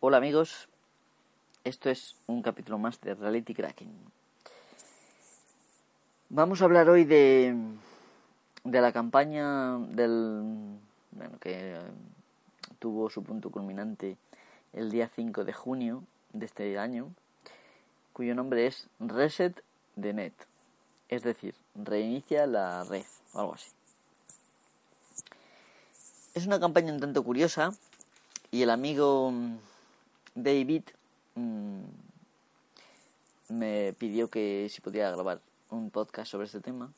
[0.00, 0.68] Hola amigos,
[1.64, 3.90] esto es un capítulo más de Reality Cracking.
[6.28, 7.52] Vamos a hablar hoy de,
[8.62, 10.78] de la campaña del
[11.10, 11.80] bueno, que eh,
[12.78, 14.16] tuvo su punto culminante
[14.72, 17.12] el día 5 de junio de este año,
[18.12, 19.64] cuyo nombre es Reset
[20.00, 20.34] the Net,
[21.08, 23.72] es decir, reinicia la red o algo así.
[26.34, 27.72] Es una campaña un tanto curiosa
[28.52, 29.32] y el amigo
[30.42, 30.84] David
[31.34, 31.82] mm,
[33.48, 36.92] me pidió que si podía grabar un podcast sobre este tema.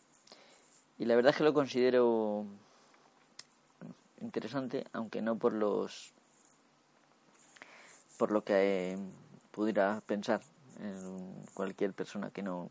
[0.99, 2.45] Y la verdad es que lo considero
[4.21, 6.13] interesante aunque no por los
[8.19, 8.99] por lo que eh,
[9.51, 10.43] pudiera pensar
[10.79, 12.71] en cualquier persona que no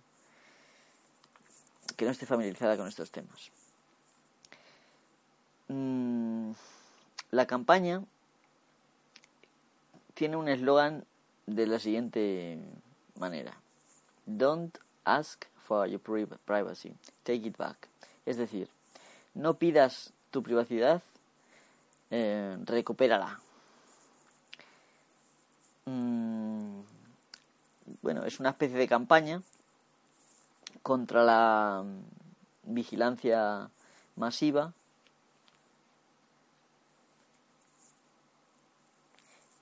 [1.97, 3.49] que no esté familiarizada con estos temas.
[5.67, 6.51] Mm,
[7.31, 8.03] la campaña
[10.19, 11.05] tiene un eslogan
[11.45, 12.59] de la siguiente
[13.17, 13.53] manera.
[14.25, 16.01] Don't ask for your
[16.43, 17.87] privacy, take it back.
[18.25, 18.67] Es decir,
[19.33, 21.01] no pidas tu privacidad,
[22.11, 23.39] eh, recupérala.
[25.85, 26.81] Mm,
[28.01, 29.41] bueno, es una especie de campaña
[30.83, 31.85] contra la
[32.63, 33.69] vigilancia
[34.17, 34.73] masiva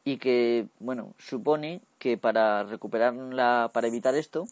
[0.08, 4.46] y que, bueno, supone que para recuperarla, para evitar esto,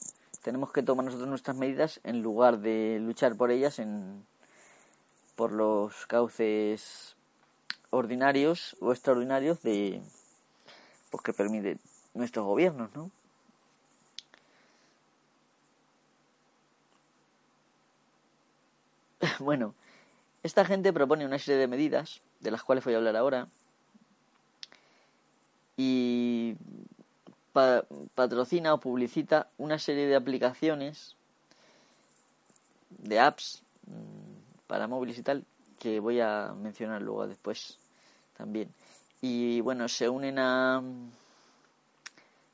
[0.43, 4.25] tenemos que tomar nosotros nuestras medidas en lugar de luchar por ellas en,
[5.37, 7.15] por los cauces
[7.89, 10.01] ordinarios o extraordinarios de
[11.09, 11.77] pues que permite
[12.13, 13.09] nuestros gobiernos, ¿no?
[19.39, 19.73] bueno,
[20.43, 23.47] esta gente propone una serie de medidas, de las cuales voy a hablar ahora,
[25.77, 26.55] y
[28.15, 31.15] patrocina o publicita una serie de aplicaciones,
[32.89, 35.45] de apps mm, para móviles y tal,
[35.79, 37.77] que voy a mencionar luego después
[38.37, 38.73] también.
[39.21, 40.81] Y bueno, se unen a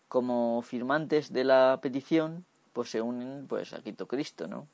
[0.08, 4.68] como firmantes de la petición, pues se unen pues a Quito Cristo, ¿no?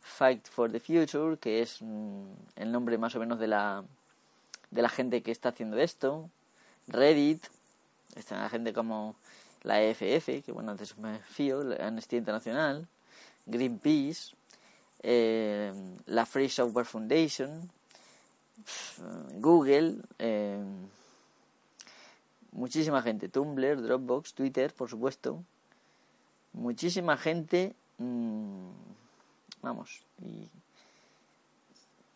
[0.00, 2.22] Fight for the Future, que es mm,
[2.56, 3.84] el nombre más o menos de la
[4.70, 6.28] de la gente que está haciendo esto,
[6.88, 7.44] Reddit,
[8.14, 9.16] está gente como
[9.62, 12.86] la EFF, que bueno, antes me fío, la Amnistía Internacional,
[13.46, 14.34] Greenpeace,
[15.02, 15.72] eh,
[16.06, 17.68] la Free Software Foundation,
[19.34, 20.64] Google, eh,
[22.52, 25.42] muchísima gente, Tumblr, Dropbox, Twitter, por supuesto,
[26.52, 28.68] muchísima gente, mm,
[29.62, 30.48] vamos, y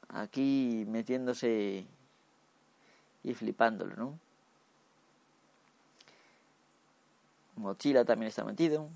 [0.08, 1.84] aquí metiéndose
[3.22, 4.29] y flipándolo, ¿no?
[7.60, 8.88] Mochila también está metido.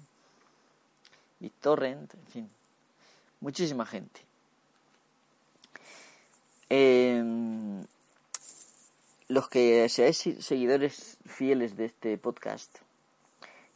[1.38, 2.50] BitTorrent, en fin.
[3.40, 4.20] Muchísima gente.
[6.70, 7.84] Em,
[9.28, 12.78] los que seáis seguidores fieles de este podcast,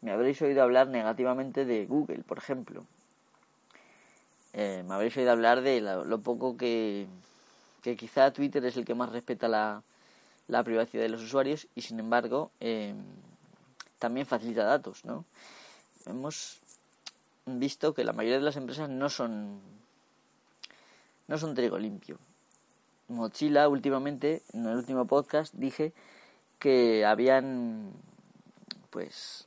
[0.00, 2.84] me habréis oído hablar negativamente de Google, por ejemplo.
[4.54, 7.06] Eh, me habréis oído hablar de lo, poco que,
[7.82, 9.82] que, quizá Twitter es el que más respeta la,
[10.48, 12.94] la privacidad de los usuarios y sin embargo eh,
[13.98, 15.24] también facilita datos, ¿no?
[16.06, 16.60] Hemos
[17.46, 19.60] visto que la mayoría de las empresas no son
[21.26, 22.18] no son trigo limpio.
[23.08, 25.92] Mochila últimamente, en el último podcast dije
[26.58, 27.92] que habían
[28.90, 29.46] pues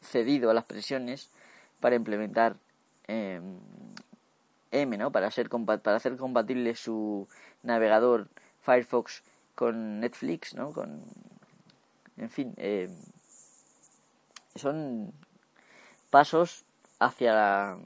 [0.00, 1.30] cedido a las presiones
[1.80, 2.56] para implementar
[3.08, 3.40] eh,
[4.70, 5.12] M, ¿no?
[5.12, 7.28] Para ser para hacer compatible su
[7.62, 8.28] navegador
[8.60, 9.22] Firefox
[9.54, 10.72] con Netflix, ¿no?
[10.72, 11.02] Con
[12.16, 12.88] en fin, eh,
[14.54, 15.12] son
[16.10, 16.64] pasos
[16.98, 17.76] hacia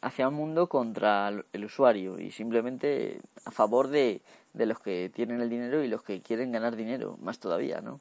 [0.00, 4.20] hacia un mundo contra el usuario y simplemente a favor de,
[4.52, 8.00] de los que tienen el dinero y los que quieren ganar dinero más todavía no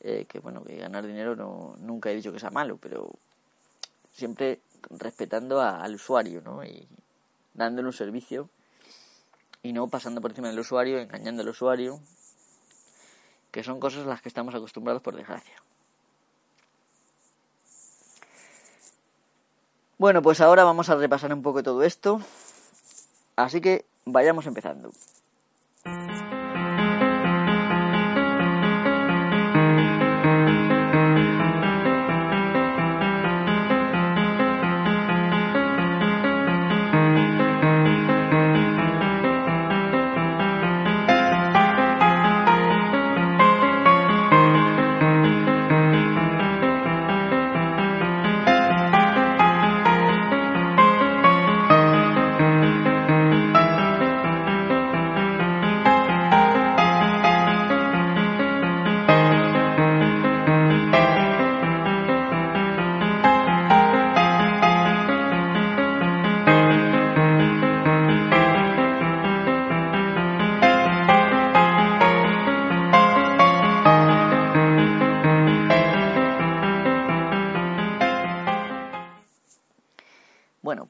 [0.00, 3.10] eh, que bueno que ganar dinero no nunca he dicho que sea malo pero
[4.10, 6.88] siempre respetando al usuario no y
[7.52, 8.48] dándole un servicio
[9.62, 12.00] y no pasando por encima del usuario engañando al usuario
[13.50, 15.54] que son cosas a las que estamos acostumbrados por desgracia
[19.96, 22.20] Bueno, pues ahora vamos a repasar un poco todo esto.
[23.36, 24.90] Así que vayamos empezando.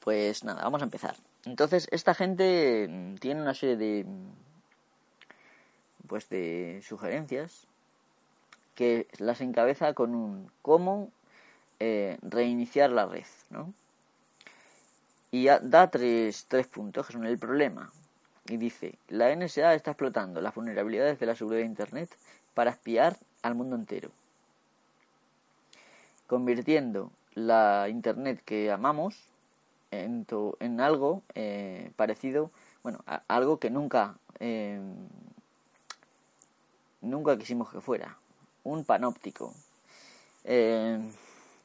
[0.05, 1.17] Pues nada, vamos a empezar.
[1.47, 4.33] Entonces, esta gente mm, tiene una serie de mm,
[6.07, 7.67] pues de sugerencias
[8.75, 11.11] que las encabeza con un cómo
[11.81, 13.73] eh, reiniciar la red, ¿no?
[15.31, 17.91] Y da tres, tres puntos, que son el problema.
[18.47, 22.11] Y dice, la NSA está explotando las vulnerabilidades de la seguridad de Internet
[22.53, 24.11] para espiar al mundo entero,
[26.27, 29.34] convirtiendo la Internet que amamos
[30.03, 30.27] en,
[30.61, 32.51] en algo eh, parecido,
[32.83, 34.81] bueno, algo que nunca, eh,
[37.01, 38.19] nunca quisimos que fuera,
[38.65, 39.55] un panóptico.
[40.45, 40.99] Eh,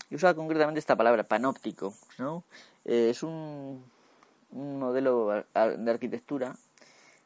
[0.09, 2.43] y usa concretamente esta palabra, panóptico, ¿no?
[2.85, 3.83] Eh, es un,
[4.51, 6.55] un modelo de arquitectura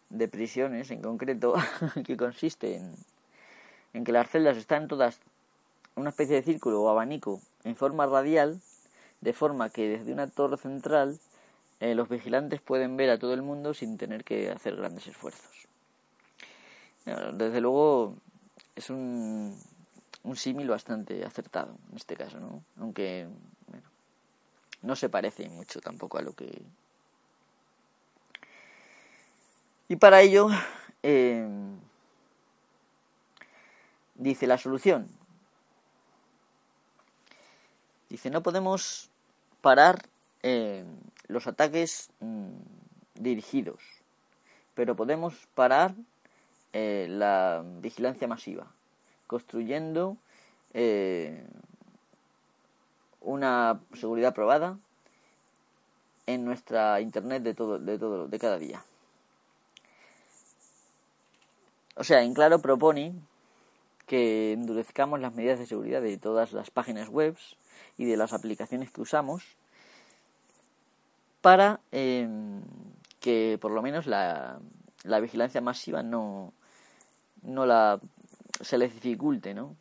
[0.10, 1.54] de prisiones en concreto
[2.06, 2.94] que consiste en,
[3.94, 5.20] en que las celdas están todas
[5.96, 8.60] en una especie de círculo o abanico en forma radial,
[9.24, 11.18] de forma que desde una torre central
[11.80, 15.68] eh, los vigilantes pueden ver a todo el mundo sin tener que hacer grandes esfuerzos.
[17.06, 18.16] Desde luego
[18.76, 19.58] es un,
[20.24, 22.64] un símil bastante acertado en este caso, ¿no?
[22.80, 23.28] Aunque
[23.68, 23.84] bueno,
[24.82, 26.62] no se parece mucho tampoco a lo que...
[29.88, 30.50] Y para ello,
[31.02, 31.48] eh,
[34.16, 35.08] dice la solución.
[38.10, 39.10] Dice, no podemos
[39.64, 40.04] parar
[40.44, 40.84] eh,
[41.28, 42.50] los ataques mm,
[43.16, 43.82] dirigidos,
[44.76, 45.96] pero podemos parar
[46.74, 48.68] eh, la vigilancia masiva
[49.26, 50.18] construyendo
[50.74, 51.48] eh,
[53.22, 54.78] una seguridad probada
[56.28, 58.84] en nuestra internet de todo, de todo, de cada día.
[61.96, 63.14] O sea, en claro propone
[64.08, 67.38] que endurezcamos las medidas de seguridad de todas las páginas web
[67.98, 69.44] y de las aplicaciones que usamos
[71.42, 72.62] para em,
[73.20, 74.60] que por lo menos la,
[75.04, 76.54] la vigilancia masiva no,
[77.44, 78.00] no la
[78.62, 79.76] se les dificulte, ¿no?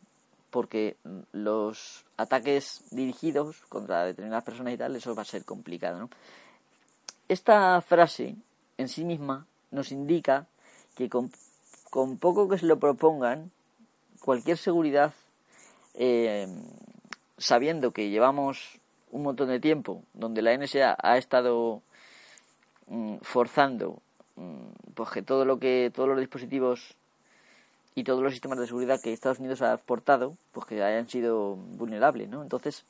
[0.49, 0.97] Porque
[1.31, 6.09] los ataques dirigidos contra determinadas personas y tal, eso va a ser complicado, ¿no?
[7.27, 8.35] Esta frase
[8.77, 10.47] en sí misma nos indica
[10.95, 11.31] que con,
[12.19, 13.51] poco que se lo propongan,
[14.19, 15.13] cualquier seguridad,
[15.95, 16.47] eh,
[17.37, 18.79] sabiendo que llevamos
[19.11, 21.81] un montón de tiempo donde la NSA ha estado
[22.87, 23.99] mm, forzando
[24.35, 26.95] mm, pues que todo lo que todos los dispositivos
[27.95, 31.55] y todos los sistemas de seguridad que Estados Unidos ha exportado, pues que hayan sido
[31.55, 32.41] vulnerables, ¿no?
[32.41, 32.85] Entonces,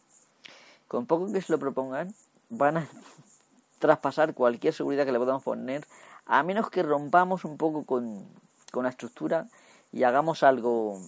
[0.87, 2.13] con poco que se lo propongan,
[2.49, 2.87] van a
[3.79, 5.85] traspasar cualquier seguridad que le podamos poner,
[6.25, 8.25] a menos que rompamos un poco con,
[8.71, 9.47] con la estructura
[9.91, 10.99] y hagamos algo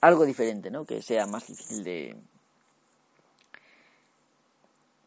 [0.00, 0.84] algo diferente, ¿no?
[0.84, 2.16] Que sea más difícil de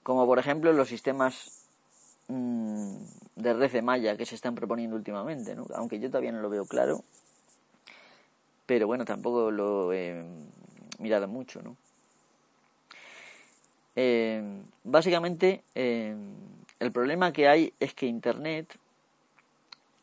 [0.04, 1.60] como por ejemplo los sistemas
[2.30, 2.98] Mm,
[3.38, 5.66] de red de malla que se están proponiendo últimamente, ¿no?
[5.74, 7.04] aunque yo todavía no lo veo claro,
[8.68, 10.24] pero bueno, tampoco lo he
[11.00, 11.64] mirado mucho.
[11.64, 11.76] ¿no?
[13.96, 16.16] Eh, básicamente, eh,
[16.80, 18.78] el problema que hay es que Internet,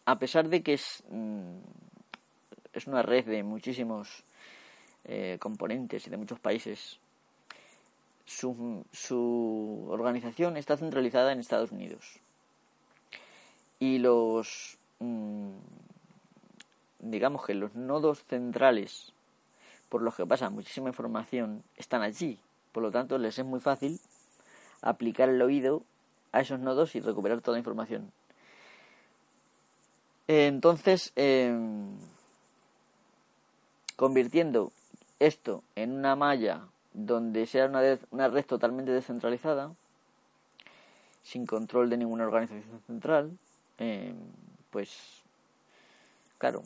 [0.04, 1.58] a pesar de que es, mm,
[2.72, 4.24] es una red de muchísimos
[5.08, 6.98] eh, componentes y de muchos países,
[8.24, 12.18] su, organización está centralizada en Estados Unidos.
[13.78, 15.52] Y los, mm,
[16.98, 19.12] digamos que los nodos centrales
[19.88, 22.40] por los que pasa muchísima información están allí.
[22.72, 24.00] Por lo tanto, les es muy fácil
[24.82, 25.84] aplicar el oído
[26.32, 28.10] a esos nodos y recuperar toda la información.
[30.26, 31.96] Entonces, em,
[33.94, 34.72] convirtiendo
[35.18, 39.74] esto en una malla donde sea una, red totalmente descentralizada,
[41.22, 43.36] sin control de ninguna organización central,
[43.78, 44.14] eh,
[44.70, 45.22] pues
[46.38, 46.62] claro,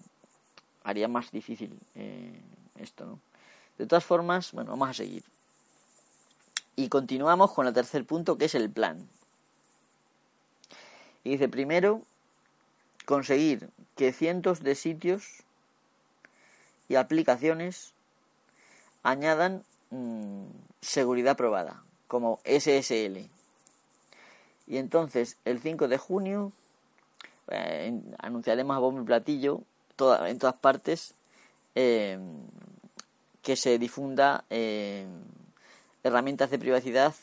[0.84, 2.40] haría más difícil eh,
[2.76, 3.18] esto, ¿no?
[3.78, 5.24] De todas formas, bueno, vamos a seguir.
[6.76, 9.08] Y continuamos con el tercer punto, que es el plan.
[11.24, 12.02] Y dice, primero,
[13.06, 15.44] conseguir que cientos de sitios
[16.88, 17.94] y aplicaciones
[19.02, 20.44] añadan Mm,
[20.80, 23.28] seguridad probada, como SSL.
[24.68, 26.52] Y entonces, el 5 de junio,
[27.48, 29.62] eh, anunciaremos a bombo y platillo
[30.26, 31.14] en todas partes
[31.74, 32.20] em,
[33.42, 35.08] que se difunda em,
[36.04, 37.14] herramientas de privacidad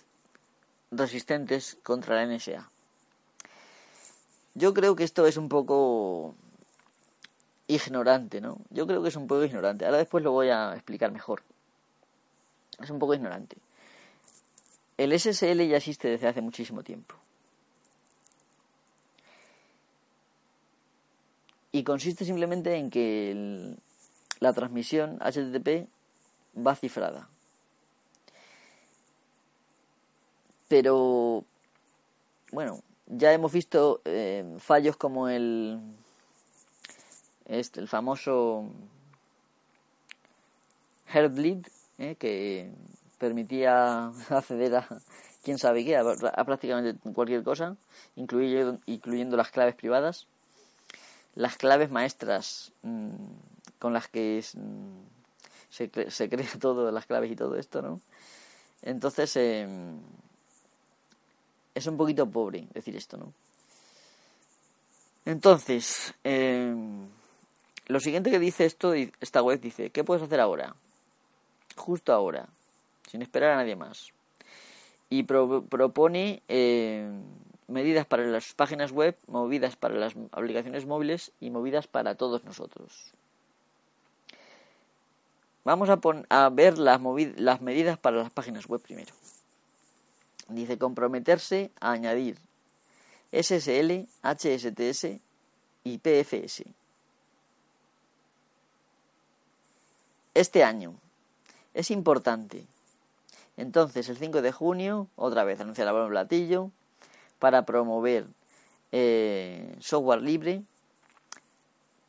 [0.92, 2.70] resistentes contra la NSA.
[4.56, 6.36] Yo creo que esto es un poco
[7.68, 8.58] ignorante, ¿no?
[8.72, 9.86] Yo creo que es un poco ignorante.
[9.86, 11.42] Ahora después lo voy a explicar mejor
[12.80, 13.58] es un poco ignorante.
[14.98, 17.16] El SSL ya existe desde hace muchísimo tiempo.
[21.72, 23.76] Y consiste simplemente en que
[24.40, 25.88] la transmisión HTTP
[26.58, 27.30] va cifrada.
[30.68, 31.46] Pero,
[32.52, 35.80] bueno, ya hemos visto eh, fallos como el,
[37.46, 38.66] este, el famoso
[41.08, 41.68] Heartbleed,
[41.98, 42.72] eh, que
[43.18, 44.88] permitía acceder a
[45.44, 47.76] quién sabe qué, a, prácticamente cualquier cosa,
[48.16, 50.28] incluyendo, incluyendo las claves privadas,
[51.36, 53.10] las claves maestras mm,
[53.80, 55.08] con las que mm,
[55.70, 58.02] se, se, crea todo, las claves y todo esto, ¿no?
[58.82, 60.00] Entonces, em,
[61.74, 63.34] es un poquito pobre decir esto, ¿no?
[65.26, 67.08] Entonces, em,
[67.88, 70.76] lo siguiente que dice esto, esta web dice, ¿qué puedes hacer ahora?
[71.78, 72.48] Justo ahora,
[73.10, 74.12] sin esperar a nadie más.
[75.10, 77.24] Y propone em,
[77.68, 83.14] medidas para las páginas web, movidas para las aplicaciones móviles y movidas para todos nosotros.
[85.64, 87.00] Vamos a, a ver las,
[87.38, 89.14] las medidas para las páginas web primero.
[90.50, 92.38] Dice comprometerse a añadir
[93.32, 95.20] SSL, HSTS
[95.84, 96.64] y PFS.
[100.34, 100.94] Este año.
[101.78, 102.66] Es importante.
[103.56, 106.72] Entonces, el 5 de junio, otra vez anunciará el platillo
[107.38, 108.26] para promover
[108.92, 110.64] eh, software libre,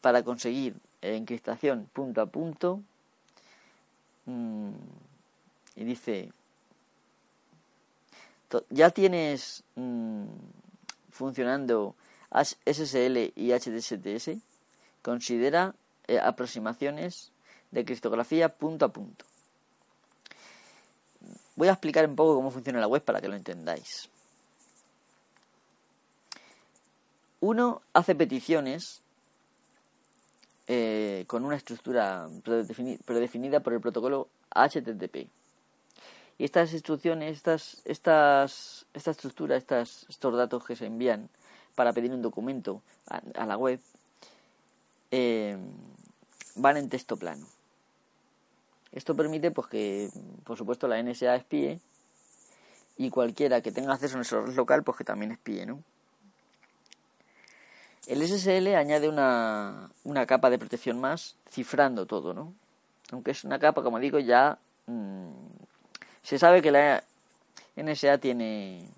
[0.00, 2.80] para conseguir encriptación punto a punto.
[4.24, 4.70] Mm,
[5.76, 6.32] y dice
[8.70, 10.24] ya tienes mm,
[11.10, 11.94] funcionando
[12.64, 14.38] SSL y HTTPS,
[15.02, 15.74] considera
[16.06, 17.32] eh, aproximaciones
[17.70, 19.27] de criptografía punto a punto.
[21.58, 24.08] Voy a explicar un poco cómo funciona la web para que lo entendáis.
[27.40, 29.02] Uno hace peticiones
[30.68, 32.28] eh, con una estructura
[33.04, 35.28] predefinida por el protocolo HTTP.
[36.38, 41.28] Y estas instrucciones, estas, estas, esta estructura, estas, estos datos que se envían
[41.74, 43.80] para pedir un documento a, la web,
[45.10, 45.58] eh,
[46.54, 47.48] van en texto plano.
[48.92, 50.10] Esto permite pues que,
[50.44, 51.80] por supuesto, la NSA espíe
[52.96, 55.82] y cualquiera que tenga acceso a nuestro red local, pues que también espíe, ¿no?
[58.06, 62.54] El SSL añade una, una capa de protección más, cifrando todo, ¿no?
[63.12, 65.30] Aunque es una capa, como digo, ya mm,
[66.22, 67.04] se sabe que la
[67.76, 68.88] NSA tiene,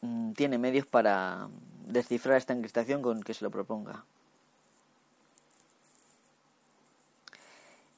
[0.00, 1.48] mm, tiene medios para
[1.86, 4.04] descifrar esta encriptación con que se lo proponga.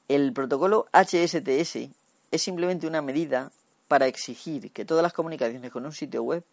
[0.07, 1.89] El protocolo HSTS
[2.31, 3.51] es simplemente una medida
[3.87, 6.43] para exigir que todas las comunicaciones con un sitio web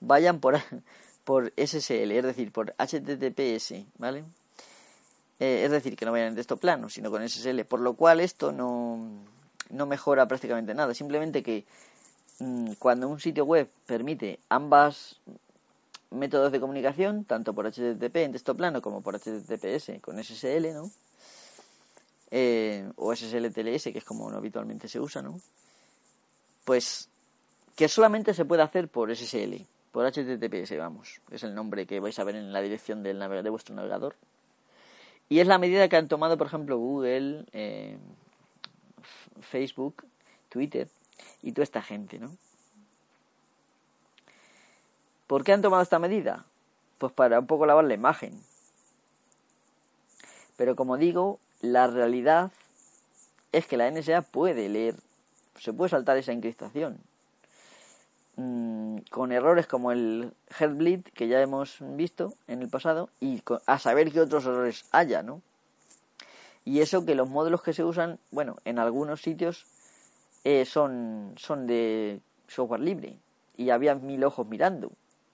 [0.00, 0.58] vayan por,
[1.24, 4.24] por SSL, es decir, por HTTPS, ¿vale?
[5.38, 8.20] Eh, es decir, que no vayan en texto plano, sino con SSL, por lo cual
[8.20, 8.98] esto no,
[9.70, 10.94] no mejora prácticamente nada.
[10.94, 11.64] Simplemente que
[12.38, 15.20] mm, cuando un sitio web permite ambas
[16.10, 20.90] métodos de comunicación, tanto por HTTP en texto plano como por HTTPS con SSL, ¿no?
[22.30, 25.40] Eh, o SSL-TLS, que es como habitualmente se usa, ¿no?
[26.64, 27.08] Pues
[27.76, 32.18] que solamente se puede hacer por SSL, por HTTPS, vamos, es el nombre que vais
[32.18, 34.16] a ver en la dirección del de vuestro navegador.
[35.28, 37.98] Y es la medida que han tomado, por ejemplo, Google, eh,
[39.40, 40.04] Facebook,
[40.48, 40.88] Twitter
[41.42, 42.36] y toda esta gente, ¿no?
[45.26, 46.44] ¿Por qué han tomado esta medida?
[46.98, 48.40] Pues para un poco lavar la imagen.
[50.56, 51.40] Pero como digo,
[51.72, 52.52] la realidad
[53.52, 54.96] es que la NSA puede leer,
[55.58, 56.98] se puede saltar esa encriptación.
[58.36, 63.78] Mm, con errores como el Heartbleed que ya hemos visto en el pasado y a
[63.78, 65.40] saber qué otros errores haya, ¿no?
[66.66, 69.64] Y eso que los módulos que se usan, bueno, en algunos sitios
[70.44, 73.18] eh, son, son de software libre
[73.56, 74.92] y había mil ojos mirando.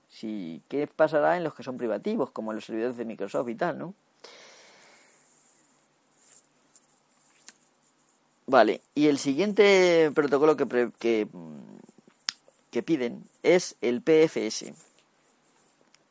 [0.08, 3.78] Si, ¿Qué pasará en los que son privativos, como los servidores de Microsoft y tal,
[3.78, 3.94] no?
[8.46, 11.28] Vale, y el siguiente protocolo que, que,
[12.70, 14.72] que piden es el PFS,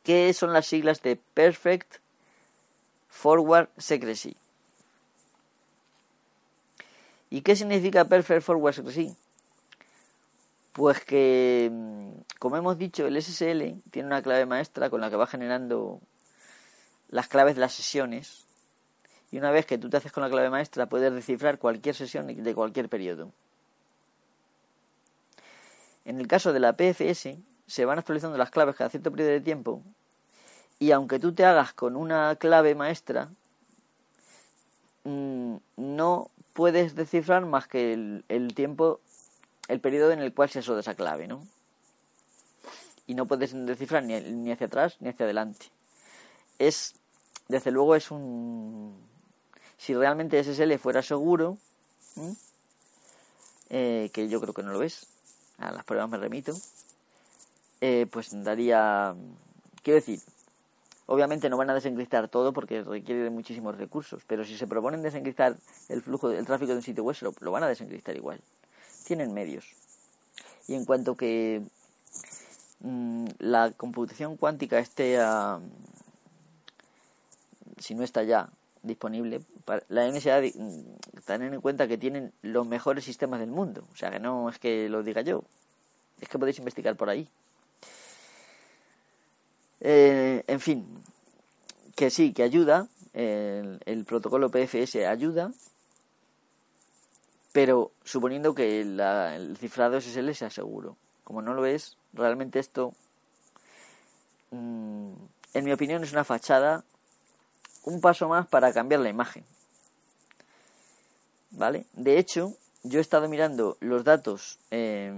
[0.02, 1.96] que son las siglas de Perfect
[3.08, 4.36] Forward Secrecy.
[7.28, 9.14] ¿Y qué significa Perfect Forward Secrecy?
[10.72, 15.16] Pues que, mm, como hemos dicho, el SSL tiene una clave maestra con la que
[15.16, 16.00] va generando
[17.08, 18.46] las claves de las sesiones.
[19.32, 22.26] Y una vez que tú te haces con la clave maestra, puedes descifrar cualquier sesión
[22.26, 23.32] de cualquier periodo.
[26.04, 29.40] En el caso de la PFS, se van actualizando las claves cada cierto periodo de
[29.40, 29.82] tiempo
[30.78, 33.30] y aunque tú te hagas con una clave maestra,
[35.04, 39.00] mm, no puedes descifrar más que el, tiempo,
[39.68, 41.46] el periodo en el cual se usó esa clave, ¿no?
[43.06, 45.66] Y no puedes descifrar ni, ni hacia atrás ni hacia adelante.
[46.58, 46.96] Es,
[47.46, 49.11] desde luego, es un...
[49.82, 51.58] Si realmente SSL fuera seguro,
[53.68, 55.08] eh, que yo creo que no lo es,
[55.58, 56.54] a las pruebas me remito,
[57.80, 59.12] eh, pues daría...
[59.82, 60.20] Quiero decir,
[61.06, 65.02] Obviamente no van a desencriptar todo porque requiere de muchísimos recursos, pero si se proponen
[65.02, 65.56] desencriptar
[65.88, 68.40] el flujo del tráfico de un sitio web, lo, van a desencriptar igual.
[69.04, 69.66] Tienen medios.
[70.68, 71.60] Y en cuanto que
[72.80, 75.18] mm, la computación cuántica esté
[77.78, 78.48] si no está ya
[78.82, 79.42] disponible,
[79.88, 83.84] la NSA mm, tener en cuenta que tienen los mejores sistemas del mundo.
[83.92, 85.44] O sea, que no es que lo diga yo,
[86.20, 87.28] es que podéis investigar por ahí.
[89.80, 90.86] Eh, en fin,
[91.96, 95.52] que sí, que ayuda, el, protocolo PFS ayuda,
[97.52, 100.96] pero suponiendo que el cifrado SSL sea seguro.
[101.24, 102.94] Como no lo es, realmente esto,
[104.50, 105.12] mm,
[105.54, 106.84] en mi opinión, es una fachada,
[107.84, 109.44] un paso más para cambiar la imagen.
[111.50, 111.86] ¿Vale?
[111.92, 115.12] De hecho, yo he estado mirando los datos eh,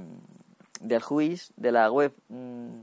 [0.80, 2.82] del juiz de la web mm,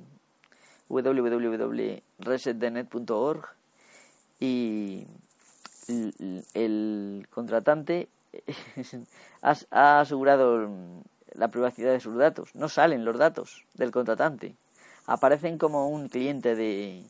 [0.89, 3.45] www.resetdenet.org
[4.39, 5.07] y
[6.53, 8.09] el, contratante
[9.41, 10.69] ha, asegurado
[11.33, 12.55] la privacidad de sus datos.
[12.55, 14.55] No salen los datos del contratante.
[15.05, 17.03] Aparecen como un cliente de...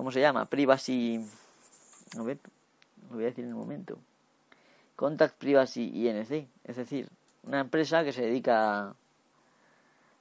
[0.00, 0.46] ¿Cómo se llama?
[0.46, 1.22] Privacy...
[2.18, 2.38] A ver,
[3.10, 3.98] lo voy a decir en un momento.
[4.96, 6.48] Contact Privacy INC.
[6.64, 7.06] Es decir,
[7.42, 8.94] una empresa que se dedica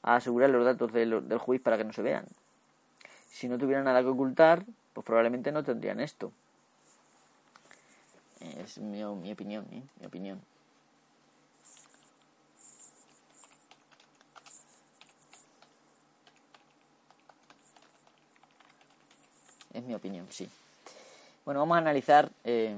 [0.03, 2.25] a asegurar los datos del, del juez para que no se vean.
[3.29, 6.33] Si no tuviera nada que ocultar, pues probablemente no tendrían esto.
[8.41, 9.81] Es mi, mi opinión, ¿eh?
[10.01, 10.41] mi opinión.
[19.79, 20.49] Es mi opinión, sí.
[21.45, 22.75] Bueno, vamos a analizar, eh,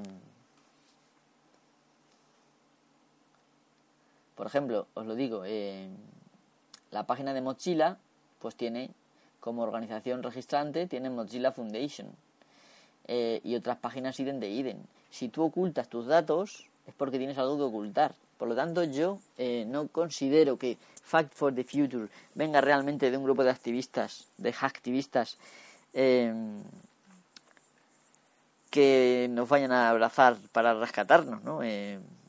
[4.35, 5.87] por ejemplo, os lo digo, eh,
[6.91, 7.97] la página de Mochila,
[8.39, 8.91] pues tiene
[9.39, 12.07] como organización registrante, tiene Mozilla Foundation
[13.07, 14.77] eh, y otras páginas IDEN de IDEN.
[15.09, 18.13] Si tú ocultas tus datos, es porque tienes algo que ocultar.
[18.37, 23.17] Por lo tanto, yo eh, no considero que Fact for the Future venga realmente de
[23.17, 25.39] un grupo de activistas, de hacktivistas,
[28.71, 31.59] que nos vayan a abrazar para rescatarnos, ¿no?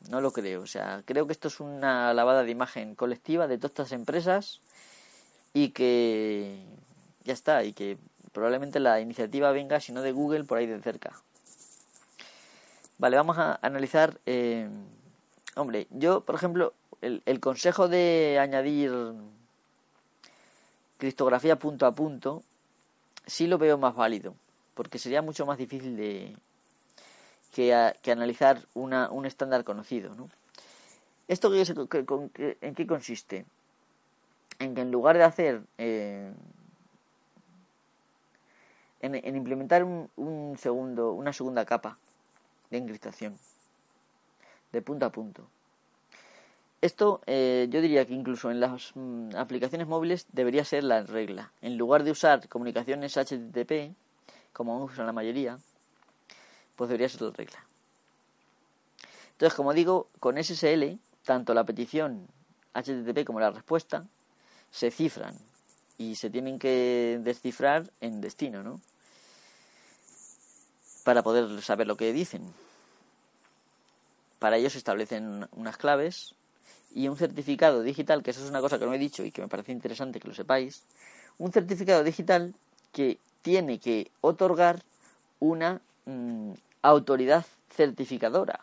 [0.09, 0.61] no lo creo.
[0.61, 4.59] O sea, creo que esto es una lavada de imagen colectiva de todas estas empresas
[5.53, 6.59] y que
[7.23, 7.97] ya está, y que
[8.33, 11.13] probablemente la iniciativa venga, si no de Google, por ahí de cerca.
[12.97, 14.19] Vale, vamos a analizar.
[14.25, 14.67] Eh,
[15.55, 18.91] hombre, yo, por ejemplo, el, el consejo de añadir
[20.97, 22.43] criptografía punto a punto,
[23.25, 24.35] sí lo veo más válido,
[24.73, 26.35] porque sería mucho más difícil de,
[27.53, 30.13] que, que analizar una, un estándar conocido.
[30.15, 30.29] ¿no?
[31.27, 33.45] ¿Esto qué, en qué consiste?
[34.59, 35.61] En que en lugar de hacer...
[35.77, 36.31] Eh,
[39.01, 41.97] en, implementar un, un, segundo, una segunda capa
[42.71, 43.37] de encriptación
[44.71, 45.47] de punto a punto.
[46.81, 51.51] Esto eh, yo diría que incluso en las mm, aplicaciones móviles debería ser la regla.
[51.61, 53.93] En lugar de usar comunicaciones HTTP,
[54.53, 55.57] como usan la mayoría,
[56.75, 57.65] pues debería ser la regla.
[59.31, 62.27] Entonces, como digo, con SSL, tanto la petición
[62.73, 64.05] HTTP como la respuesta
[64.71, 65.35] se cifran
[65.97, 68.79] y se tienen que descifrar en destino, ¿no?
[71.03, 72.41] Para poder saber lo que dicen.
[74.39, 76.35] Para ello se establecen unas claves
[76.93, 79.41] y un certificado digital, que eso es una cosa que no he dicho y que
[79.41, 80.83] me parece interesante que lo sepáis,
[81.37, 82.53] un certificado digital
[82.91, 84.81] que tiene que otorgar
[85.39, 88.61] una mm, autoridad certificadora.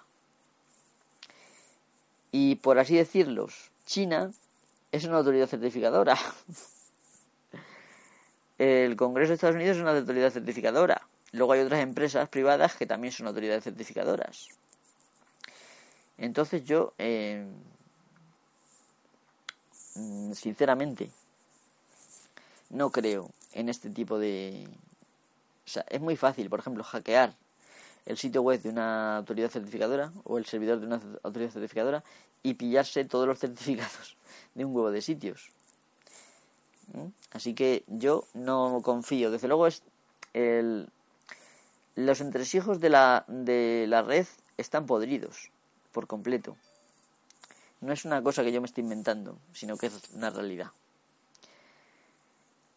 [2.32, 3.48] Y por así decirlo,
[3.86, 4.32] China
[4.90, 6.18] es una autoridad certificadora.
[8.58, 11.06] El Congreso de Estados Unidos es una autoridad certificadora.
[11.32, 14.48] Luego hay otras empresas privadas que también son autoridades certificadoras.
[16.18, 17.46] Entonces yo, eh,
[19.94, 21.10] mm, sinceramente,
[22.70, 24.68] no creo en este tipo de...
[25.66, 27.34] O sea, es muy fácil, por ejemplo, hackear
[28.06, 32.02] el sitio web de una autoridad certificadora o el servidor de una autoridad certificadora
[32.42, 34.16] y pillarse todos los certificados
[34.54, 35.50] de un huevo de sitios.
[36.92, 37.08] ¿Mm?
[37.32, 39.30] Así que yo no confío.
[39.30, 39.82] Desde luego es
[40.32, 40.88] el,
[41.94, 45.50] los entresijos de la, de la red están podridos
[45.92, 46.56] por completo.
[47.80, 50.70] No es una cosa que yo me estoy inventando, sino que es una realidad.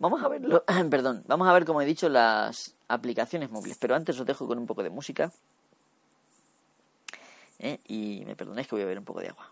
[0.03, 4.19] Vamos a verlo, perdón, vamos a ver como he dicho las aplicaciones móviles, pero antes
[4.19, 5.31] os dejo con un poco de música.
[7.59, 7.79] ¿eh?
[7.87, 9.49] Y me perdonéis que voy a beber un poco de agua.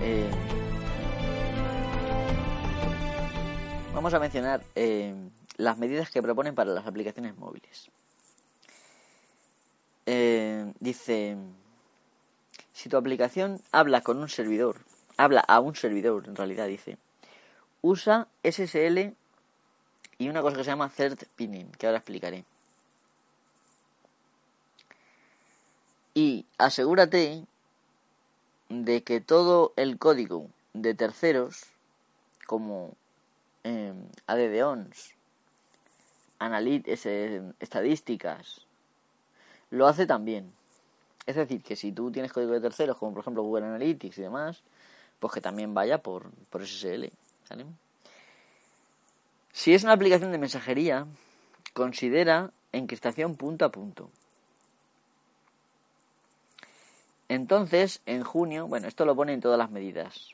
[0.00, 0.30] Eh,
[3.92, 5.14] vamos a mencionar eh,
[5.56, 7.90] las medidas que proponen para las aplicaciones móviles.
[10.06, 11.36] Eh, dice,
[12.72, 14.78] si tu aplicación habla con un servidor,
[15.16, 16.96] habla a un servidor en realidad, dice,
[17.82, 19.14] usa SSL
[20.18, 22.44] y una cosa que se llama third pinning, que ahora explicaré.
[26.14, 27.44] Y asegúrate
[28.82, 31.62] de que todo el código de terceros,
[32.46, 32.96] como
[33.62, 33.94] eh,
[34.26, 35.14] ADD-ONS,
[37.60, 38.66] estadísticas,
[39.70, 40.52] lo hace también.
[41.26, 44.22] Es decir, que si tú tienes código de terceros, como por ejemplo Google Analytics y
[44.22, 44.62] demás,
[45.20, 47.10] pues que también vaya por, por SSL.
[49.52, 51.06] Si es una aplicación de mensajería,
[51.72, 54.10] considera encriptación punto a punto.
[57.34, 60.30] Entonces, en junio, bueno, esto lo pone en todas las medidas.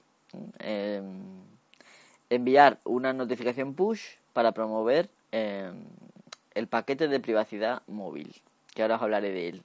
[0.59, 1.23] Em,
[2.29, 4.03] enviar una notificación push
[4.35, 5.83] para promover em,
[6.53, 8.43] el paquete de privacidad móvil,
[8.75, 9.63] que ahora os hablaré de él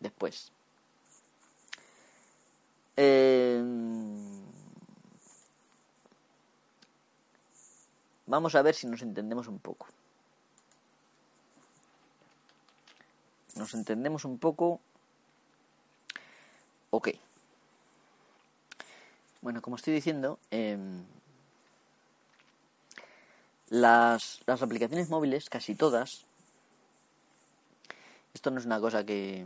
[0.00, 0.50] después.
[2.96, 4.16] Em,
[8.24, 9.88] vamos a ver si nos entendemos un poco.
[13.56, 14.80] Nos entendemos un poco
[16.90, 17.10] Ok.
[19.40, 21.04] Bueno, como estoy diciendo, em,
[23.68, 26.24] las, las aplicaciones móviles, casi todas,
[28.34, 29.44] esto no es una cosa que,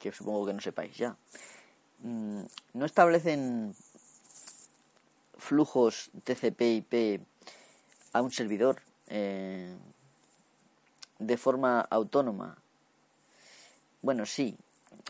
[0.00, 1.16] que supongo que no sepáis ya,
[2.00, 2.42] mm,
[2.74, 3.74] no establecen
[5.36, 7.20] flujos TCP/IP
[8.12, 9.76] a un servidor eh,
[11.18, 12.56] de forma autónoma.
[14.02, 14.56] Bueno, sí,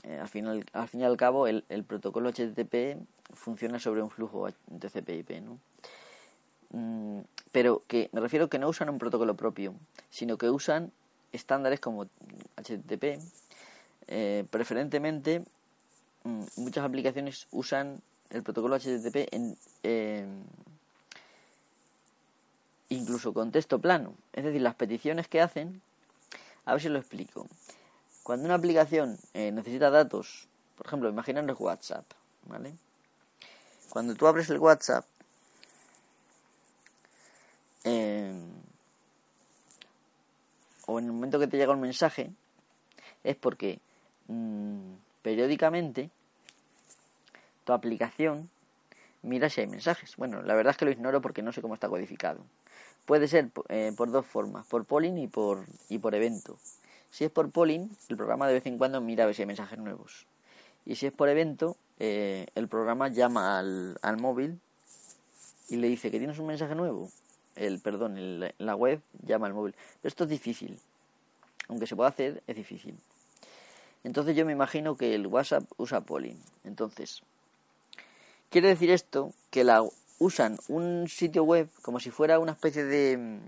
[0.02, 2.98] eh, al, final, al fin y al cabo el, protocolo HTTP
[3.32, 5.58] funciona sobre un flujo TCP/IP, ¿no?
[6.70, 7.20] Mm,
[7.52, 9.74] pero que me refiero que no usan un protocolo propio,
[10.10, 10.92] sino que usan
[11.32, 12.06] estándares como
[12.56, 13.18] HTTP.
[14.08, 15.44] Eh, preferentemente,
[16.24, 19.56] mm, muchas aplicaciones usan el protocolo HTTP en
[22.88, 24.14] incluso con texto plano.
[24.32, 25.80] Es decir, las peticiones que hacen,
[26.64, 27.46] a ver si lo explico.
[28.24, 32.06] Cuando una aplicación eh, necesita datos, por ejemplo, imaginaros WhatsApp,
[32.46, 32.74] ¿vale?
[33.90, 35.04] Cuando tú abres el WhatsApp,
[37.84, 38.42] em,
[40.86, 42.30] o en el momento que te llega un mensaje,
[43.24, 43.78] es porque
[44.28, 46.08] mm, periódicamente
[47.64, 48.48] tu aplicación
[49.20, 50.16] mira si hay mensajes.
[50.16, 52.40] Bueno, la verdad es que lo ignoro porque no sé cómo está codificado.
[53.04, 56.56] Puede ser eh, por dos formas, por polling y por, y por evento.
[57.14, 59.46] Si es por polling, el programa de vez en cuando mira a ver si hay
[59.46, 60.26] mensajes nuevos.
[60.84, 64.58] Y si es por evento, eh, el programa llama al, al, móvil
[65.68, 67.08] y le dice que tienes un mensaje nuevo.
[67.54, 69.76] El, perdón, el, la web llama al móvil.
[70.02, 70.76] Pero esto es difícil.
[71.68, 72.98] Aunque se pueda hacer, es difícil.
[74.02, 76.42] Entonces yo me imagino que el WhatsApp usa polling.
[76.64, 77.22] Entonces,
[78.50, 79.84] quiere decir esto que la
[80.18, 83.38] usan un sitio web como si fuera una especie de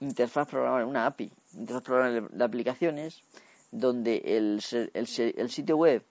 [0.00, 3.22] interfaz programable, una API, interfaz programable de aplicaciones,
[3.70, 4.62] donde el,
[4.94, 6.02] el, el sitio web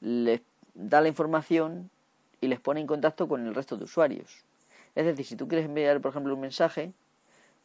[0.00, 0.40] les
[0.74, 1.90] da la información
[2.40, 4.44] y les pone en contacto con el resto de usuarios.
[4.94, 6.92] Es decir, si tú quieres enviar, por ejemplo, un mensaje,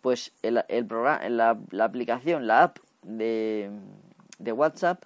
[0.01, 3.69] pues el, el programa, la, la, aplicación, la app de,
[4.39, 5.03] de WhatsApp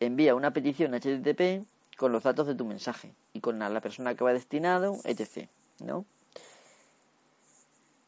[0.00, 4.24] envía una petición HTTP con los datos de tu mensaje y con la persona que
[4.24, 5.48] va destinado, etc.
[5.80, 6.04] ¿no?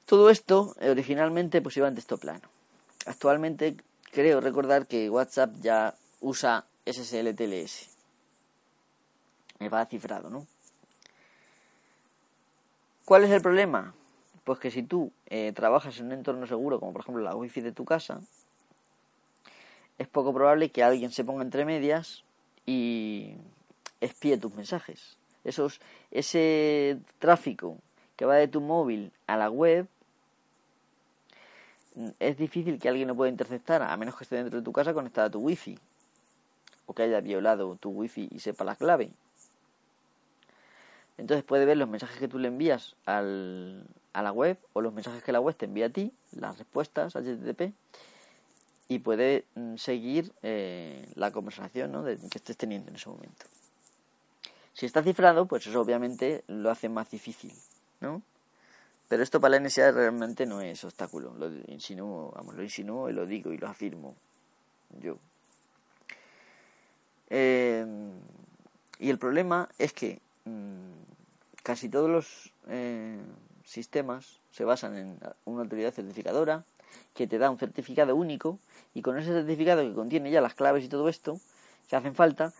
[0.07, 2.49] Todo esto eh, originalmente pues iba en texto plano.
[3.07, 3.77] Actualmente
[4.11, 7.89] creo recordar que WhatsApp ya usa SSL-TLS.
[9.59, 10.47] Me va cifrado, ¿no?
[13.05, 13.95] ¿Cuál es el problema?
[14.45, 17.61] Pues que si tú eh, trabajas en un entorno seguro, como por ejemplo la wifi
[17.61, 18.21] de tu casa,
[19.99, 22.25] es poco probable que alguien se ponga entre medias
[22.67, 23.35] y
[24.01, 25.17] espíe tus mensajes.
[26.11, 27.79] Ese tráfico
[28.17, 29.87] que va de tu móvil a la web
[32.19, 34.95] es difícil que alguien lo pueda interceptar, a menos que esté dentro de tu casa
[34.95, 35.79] conectada a tu wifi
[36.87, 39.11] o que haya violado tu wifi y sepa la clave.
[41.17, 44.93] Entonces puede ver los mensajes que tú le envías al, a la web o los
[44.93, 47.73] mensajes que la web te envía a ti, las respuestas HTTP,
[48.89, 52.03] y puede mm, seguir eh, la conversación ¿no?
[52.03, 53.47] de, que estés teniendo en ese momento.
[54.75, 57.53] Si está cifrado, pues eso obviamente lo hace más difícil,
[58.01, 58.23] ¿no?
[59.09, 63.13] Pero esto para la NSA realmente no es obstáculo, lo insinúo, vamos, lo insinúo y
[63.13, 64.15] lo digo y lo afirmo
[65.01, 65.19] yo.
[67.29, 67.85] Eh,
[68.99, 73.19] y el problema es que mm, casi todos los eh,
[73.65, 76.65] sistemas se basan en una autoridad certificadora
[77.15, 78.59] que te da un certificado único
[78.95, 81.41] y con ese certificado que contiene ya las claves y todo esto
[81.89, 82.53] que hacen falta,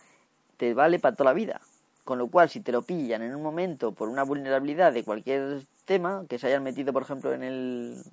[0.57, 1.61] te vale para toda la vida.
[2.03, 5.65] Con lo cual, si te lo pillan en un momento por una vulnerabilidad de cualquier
[5.85, 8.03] tema, que se hayan metido, por ejemplo, en, el,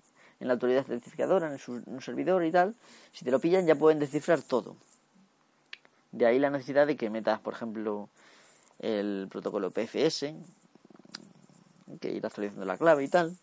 [0.40, 2.74] en la autoridad certificadora, en, un servidor y tal,
[3.12, 4.76] si te lo pillan ya pueden descifrar todo.
[6.12, 8.08] De ahí la necesidad de que metas, por ejemplo,
[8.78, 10.34] el protocolo PFS,
[12.00, 13.36] que ir actualizando la clave y tal.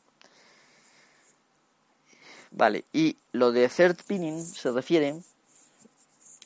[2.52, 5.20] Vale, y lo de third pinning se refiere,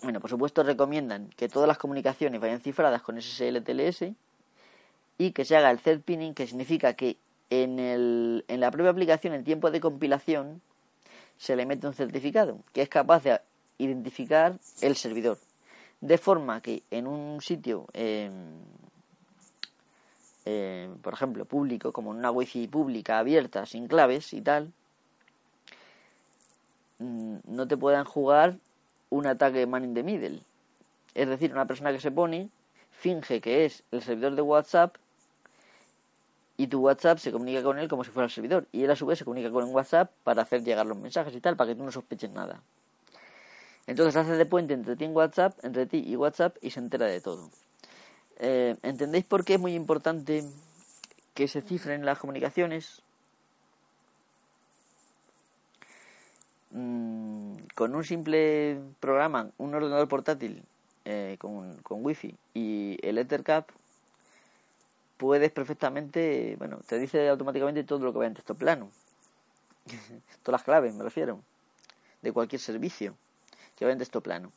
[0.02, 4.14] bueno, por supuesto recomiendan que todas las comunicaciones vayan cifradas con SSL-TLS
[5.18, 7.18] y que se haga el third pinning, que significa que
[7.50, 10.62] en, el, en la propia aplicación, en tiempo de compilación,
[11.38, 13.40] se le mete un certificado que es capaz de
[13.78, 15.38] identificar el servidor.
[16.02, 18.30] De forma que en un sitio, eh,
[20.46, 24.74] eh, por ejemplo, público, como en una wifi pública abierta, sin claves y tal,
[27.04, 28.58] Mm, no te puedan jugar
[29.10, 30.40] un ataque man in the middle.
[31.14, 32.50] Es decir, una persona que se pone,
[32.92, 34.96] finge que es el servidor de WhatsApp
[36.58, 38.68] y tu WhatsApp se comunica con él como si fuera el servidor.
[38.72, 41.36] Y él a su vez se comunica con el WhatsApp para hacer llegar los mensajes
[41.36, 42.62] y tal, para que tú no sospeches nada.
[43.88, 47.06] Entonces hace de puente entre ti y WhatsApp, entre ti y WhatsApp y se entera
[47.06, 47.50] de todo.
[48.40, 50.44] Eh, ¿Entendéis por qué es muy importante
[51.34, 53.02] que se cifren las comunicaciones?
[56.72, 60.64] Mm, con un simple programa, un ordenador portátil
[61.06, 63.70] eh, con, con wifi y el Ethercap,
[65.18, 68.92] puedes perfectamente, bueno, te dice automáticamente todo lo que va en texto plano.
[70.44, 71.42] Todas las claves, me refiero,
[72.22, 73.16] de cualquier servicio
[73.76, 74.52] que va en texto plano.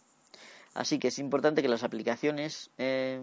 [0.75, 3.21] Así que es importante que las aplicaciones eh,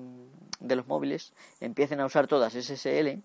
[0.60, 3.22] de los móviles empiecen a usar todas SSL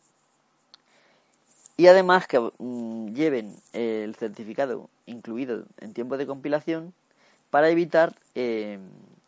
[1.78, 6.92] y además que mm, lleven el certificado incluido en tiempo de compilación
[7.50, 8.78] para evitar eh,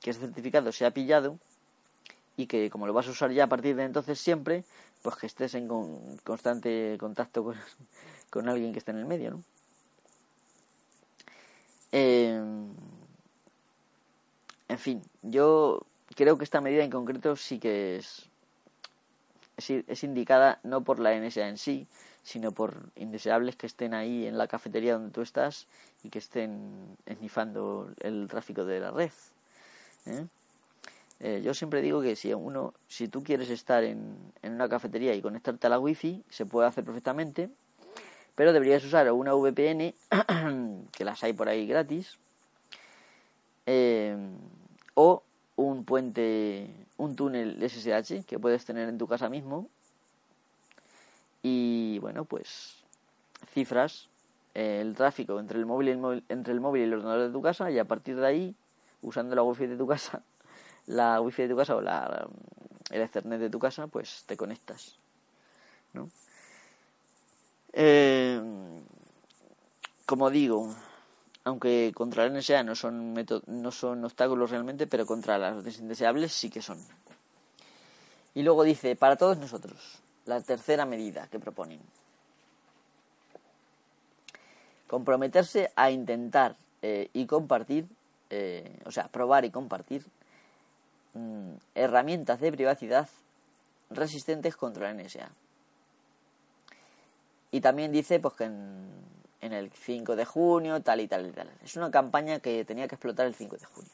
[0.01, 1.39] que ese certificado sea pillado
[2.41, 4.65] y que como lo vas a usar ya a partir de entonces siempre,
[5.03, 5.69] pues que estés en
[6.25, 7.57] constante contacto con,
[8.31, 9.45] con, alguien que esté en el medio, ¿no?
[11.93, 12.41] Eh,
[14.69, 15.83] en fin, yo
[16.15, 18.29] creo que esta medida en concreto sí que es,
[19.57, 21.89] es indicada no por la NSA en sí,
[22.23, 25.67] sino por indeseables que estén ahí en la cafetería donde tú estás
[26.05, 29.11] y que estén esnifando el tráfico de la red.
[30.07, 30.27] ¿eh?
[31.21, 35.15] Eh, yo siempre digo que si uno, si tú quieres estar en, en una cafetería
[35.15, 37.51] y conectarte a la wifi, se puede hacer perfectamente,
[38.35, 39.95] pero deberías usar una VPN,
[40.93, 42.19] que las hay por ahí gratis,
[43.67, 44.17] eh,
[44.95, 45.23] o
[45.57, 49.69] un puente, un túnel SSH que puedes tener en tu casa mismo.
[51.43, 52.83] Y bueno, pues
[53.53, 54.09] cifras
[54.55, 57.41] el tráfico entre el móvil y el entre el móvil y el ordenador de tu
[57.41, 58.55] casa y a partir de ahí,
[59.03, 60.23] usando la wifi de tu casa,
[60.91, 62.27] la wifi de tu casa o la,
[62.91, 64.97] el ethernet de tu casa, pues te conectas,
[65.93, 66.11] ¿no?
[67.73, 68.41] Eh,
[70.05, 70.75] como digo,
[71.45, 73.15] aunque contra la NSA no son,
[73.47, 76.79] no son obstáculos realmente, pero contra las indeseables sí que son.
[78.35, 81.81] Y luego dice, para todos nosotros, la tercera medida que proponen.
[84.89, 87.87] Comprometerse a intentar eh, y compartir,
[88.31, 90.05] eh, o sea, probar y compartir
[91.15, 93.09] mm, herramientas de privacidad
[93.91, 95.31] resistentes contra la NSA.
[97.51, 101.51] Y también dice pues que en, el 5 de junio, tal y tal y tal.
[101.65, 103.91] Es una campaña que tenía que explotar el 5 de junio.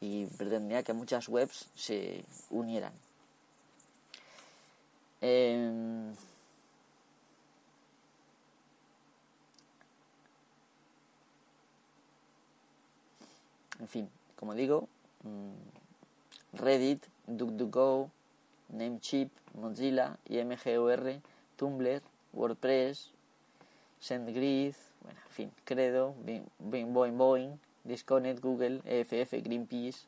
[0.00, 2.92] Y pretendía que muchas webs se unieran.
[5.20, 6.14] Em,
[13.80, 14.88] en fin, como digo,
[15.24, 15.77] mm,
[16.58, 18.10] Reddit, DuckDuckGo,
[18.70, 21.20] Namecheap, Mozilla, IMGOR,
[21.56, 23.10] Tumblr, WordPress,
[24.00, 26.14] SendGrid, bueno, en fin, Credo,
[26.58, 30.00] Boing Boing, Disconnect, Google, EFF, Greenpeace,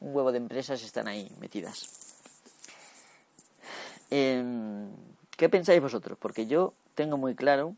[0.00, 1.88] un huevo de empresas están ahí metidas.
[4.10, 4.88] Em,
[5.36, 6.18] ¿Qué pensáis vosotros?
[6.20, 7.74] Porque yo tengo muy claro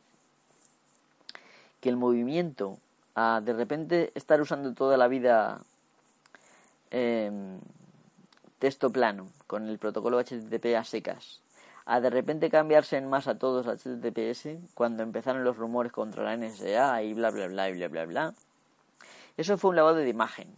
[1.81, 2.79] que el movimiento
[3.15, 5.61] a de repente estar usando toda la vida
[6.91, 7.59] em,
[8.59, 11.41] texto plano con el protocolo HTTP a secas
[11.89, 16.37] a de repente cambiarse en masa todos a HTTPS cuando empezaron los rumores contra la
[16.37, 18.35] NSA y bla bla bla y bla bla bla.
[19.39, 20.49] Eso fue un lavado de imagen.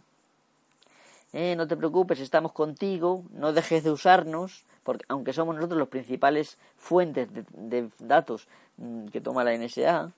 [1.31, 5.87] Eh, no te preocupes, estamos contigo, no dejes de usarnos, porque aunque somos nosotros los
[5.87, 10.11] principales fuentes de, datos mm, que toma la NSA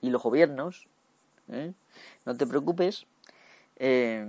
[0.00, 0.86] y los gobiernos,
[1.50, 1.74] ¿eh?
[2.24, 3.04] no te preocupes,
[3.76, 4.26] eh,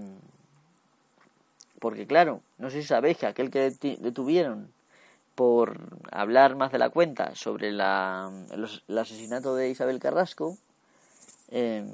[1.84, 3.70] porque claro, no sé si sabéis que aquel que
[4.00, 4.72] detuvieron
[5.36, 5.82] por
[6.14, 8.32] hablar más de la cuenta sobre la,
[8.88, 10.58] el asesinato de Isabel Carrasco,
[11.52, 11.86] eh,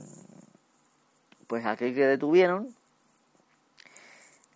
[1.48, 2.76] pues aquel que detuvieron,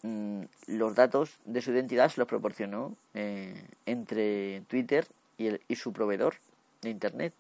[0.04, 5.08] mm, los datos de su identidad se los proporcionó eh, entre Twitter
[5.40, 6.36] y, el, y su proveedor
[6.84, 7.34] de Internet.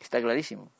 [0.00, 0.70] Está clarísimo.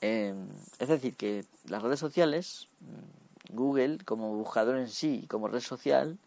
[0.00, 0.34] Eh,
[0.80, 6.18] es decir, que las redes sociales mm, Google como buscador en sí como red social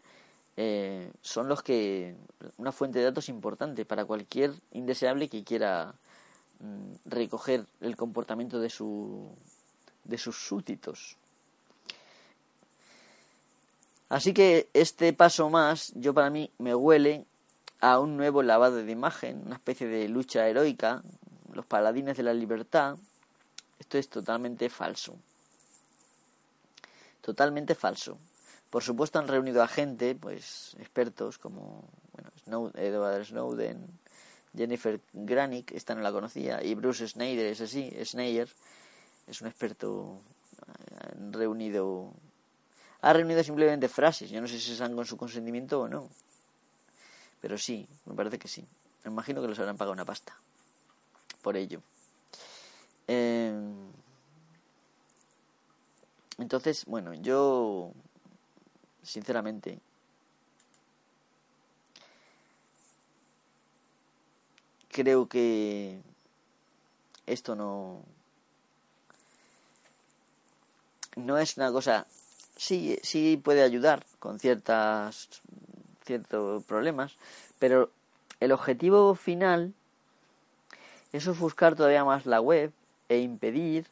[0.56, 2.14] eh, son los que
[2.58, 5.94] una fuente de datos importante para cualquier indeseable que quiera
[6.58, 9.30] mm, recoger el comportamiento de su
[10.04, 11.16] de sus súbditos.
[14.08, 17.26] Así que este paso más, yo para mí me huele
[17.80, 21.02] a un nuevo lavado de imagen, una especie de lucha heroica,
[21.52, 22.96] los paladines de la libertad.
[23.78, 25.16] Esto es totalmente falso
[27.30, 28.18] totalmente falso.
[28.70, 33.86] Por supuesto han reunido a gente, pues expertos como bueno, Edward Snowden,
[34.56, 38.48] Jennifer Granick, esta no la conocía, y Bruce Snyder, es así, Snyder,
[39.26, 40.20] es un experto
[40.66, 42.12] eh, reunido
[43.02, 46.08] ha reunido simplemente frases, yo no sé si están con su consentimiento o no.
[47.40, 48.66] Pero sí, me parece que sí.
[49.04, 50.36] Me imagino que les habrán pagado una pasta
[51.40, 51.80] por ello.
[53.08, 53.52] Eh,
[56.42, 57.92] entonces, bueno, yo
[59.02, 59.80] sinceramente
[64.90, 66.00] creo que
[67.26, 68.02] esto no
[71.16, 72.06] no es una cosa
[72.56, 75.28] sí sí puede ayudar con ciertas
[76.04, 77.16] ciertos problemas
[77.58, 77.90] pero
[78.40, 79.72] el objetivo final
[81.12, 82.72] es ofuscar todavía más la web
[83.08, 83.86] e impedir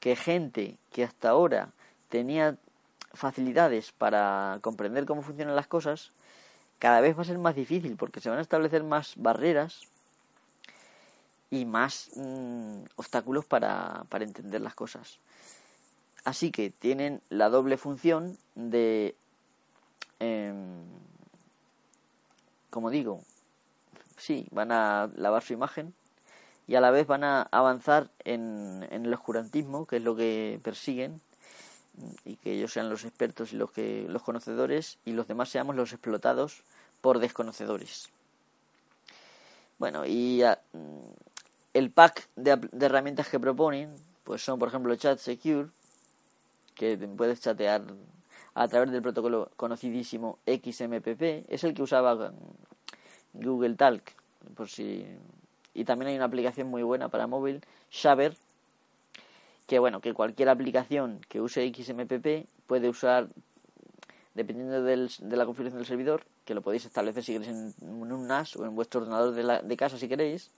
[0.00, 1.70] que gente que hasta ahora
[2.10, 2.58] tenía
[3.14, 6.12] facilidades para comprender cómo funcionan las cosas,
[6.78, 9.88] cada vez va a ser más difícil porque se van a establecer más barreras
[11.50, 15.18] y más mm, obstáculos para, para entender las cosas.
[16.24, 19.14] Así que tienen la doble función de,
[20.18, 20.84] em,
[22.68, 23.24] como digo,
[24.16, 25.94] sí, van a lavar su imagen
[26.68, 30.60] y a la vez van a avanzar en, en el oscurantismo, que es lo que
[30.62, 31.20] persiguen,
[32.24, 35.76] y que ellos sean los expertos y los que los conocedores y los demás seamos
[35.76, 36.62] los explotados
[37.00, 38.10] por desconocedores.
[39.78, 40.78] Bueno, y ah, mm,
[41.74, 45.68] el pack de, herramientas que proponen, pues son por ejemplo Chat Secure,
[46.74, 47.82] que puedes chatear
[48.54, 52.32] a través del protocolo conocidísimo XMPP, es el que usaba mm,
[53.34, 54.02] Google Talk,
[54.54, 55.06] por si
[55.72, 58.36] y también hay una aplicación muy buena para móvil, Shaver,
[59.70, 63.28] que bueno, que cualquier aplicación que use XMPP puede usar,
[64.34, 68.26] dependiendo del, de la configuración del servidor, que lo podéis establecer si queréis en, un
[68.26, 70.50] NAS o en vuestro ordenador de, la, de casa si queréis,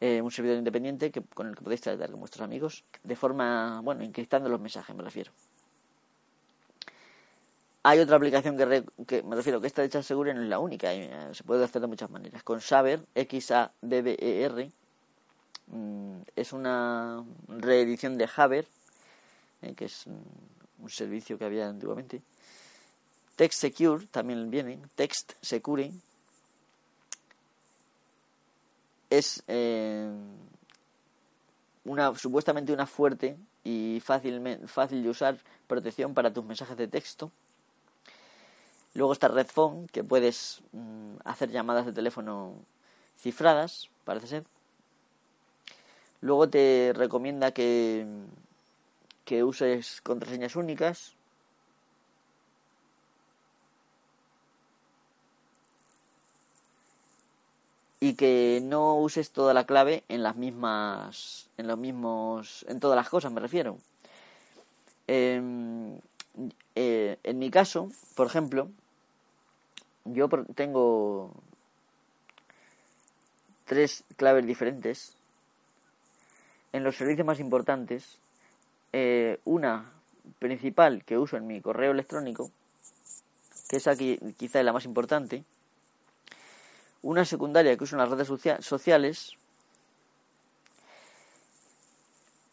[0.00, 3.82] eh, un servidor independiente que, con el que podéis tratar con vuestros amigos de forma,
[3.82, 5.30] bueno, encriptando los mensajes, me refiero.
[7.82, 10.94] Hay otra aplicación que, me refiero que esta de chat segura no es la única,
[10.94, 12.42] eh, se puede hacer de muchas maneras.
[12.42, 14.87] Con Saber, X-A-D-B-E-R, mm,
[16.34, 18.66] es una reedición de Haber,
[19.62, 22.22] eh, que es un servicio que había antiguamente.
[23.36, 25.92] Text Secure también viene, Text Secure.
[29.10, 30.10] Es eh,
[31.84, 37.30] una supuestamente una fuerte y fácil, fácil de usar protección para tus mensajes de texto
[38.98, 42.54] Luego está Redphone, que puedes mm, hacer llamadas de teléfono
[43.16, 44.44] cifradas, parece ser.
[46.20, 48.06] Luego te recomienda que,
[49.24, 51.14] que uses contraseñas únicas.
[58.00, 61.48] Y que no uses toda la clave en las mismas.
[61.56, 62.64] en los mismos.
[62.68, 63.78] en todas las cosas, me refiero.
[65.06, 65.98] Em,
[66.74, 68.70] eh, en mi caso, por ejemplo,
[70.04, 71.32] yo tengo
[73.64, 75.17] tres claves diferentes
[76.72, 78.18] en los servicios más importantes.
[78.92, 79.92] Eh, una
[80.38, 82.50] principal que uso en mi correo electrónico,
[83.68, 85.44] que es aquí quizá la más importante.
[87.02, 88.28] Una secundaria que uso en las redes
[88.64, 89.32] sociales.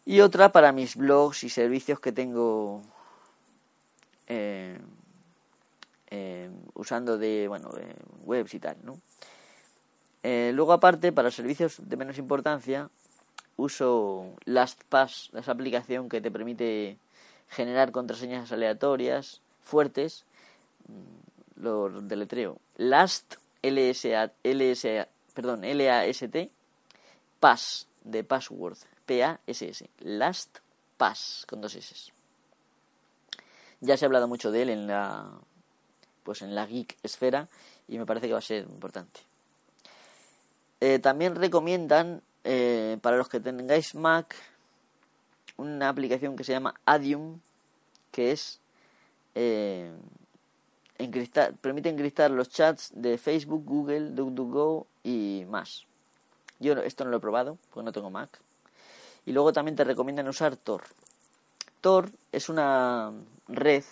[0.05, 2.83] Y otra para mis blogs y servicios que tengo
[4.27, 4.77] eh,
[6.11, 7.71] eh, usando de, bueno,
[8.23, 8.99] webs y tal, ¿no?
[10.23, 12.89] Luego aparte, para servicios de menos importancia,
[13.57, 16.97] uso LastPass, esa aplicación que te permite
[17.49, 20.25] generar contraseñas aleatorias, fuertes,
[20.87, 22.59] mm, lo deletreo.
[22.77, 26.51] Last, L -S -A, L -S -A, perdón, L-A-S-T,
[27.39, 32.13] Pass, de password, P-A-S-S, LastPass, con dos S.
[33.81, 35.31] Ya se ha hablado mucho de él en la
[36.23, 37.47] pues en la geek esfera
[37.87, 39.19] y me parece que va a ser importante.
[40.81, 44.35] Eh, también recomiendan eh, para los que tengáis Mac
[45.57, 47.39] una aplicación que se llama Adium
[48.11, 48.59] que es
[49.33, 49.91] eh,
[51.59, 55.85] permite encriptar los chats de Facebook, Google, DuckDuckGo y más.
[56.59, 58.39] Yo esto no lo he probado porque no tengo Mac.
[59.25, 60.83] Y luego también te recomiendan usar Tor.
[61.81, 63.11] Tor es una
[63.47, 63.83] red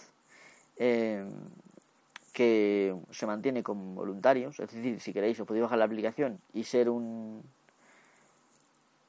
[2.33, 6.63] que se mantiene con voluntarios, es decir, si queréis os podéis bajar la aplicación y
[6.63, 7.43] ser un,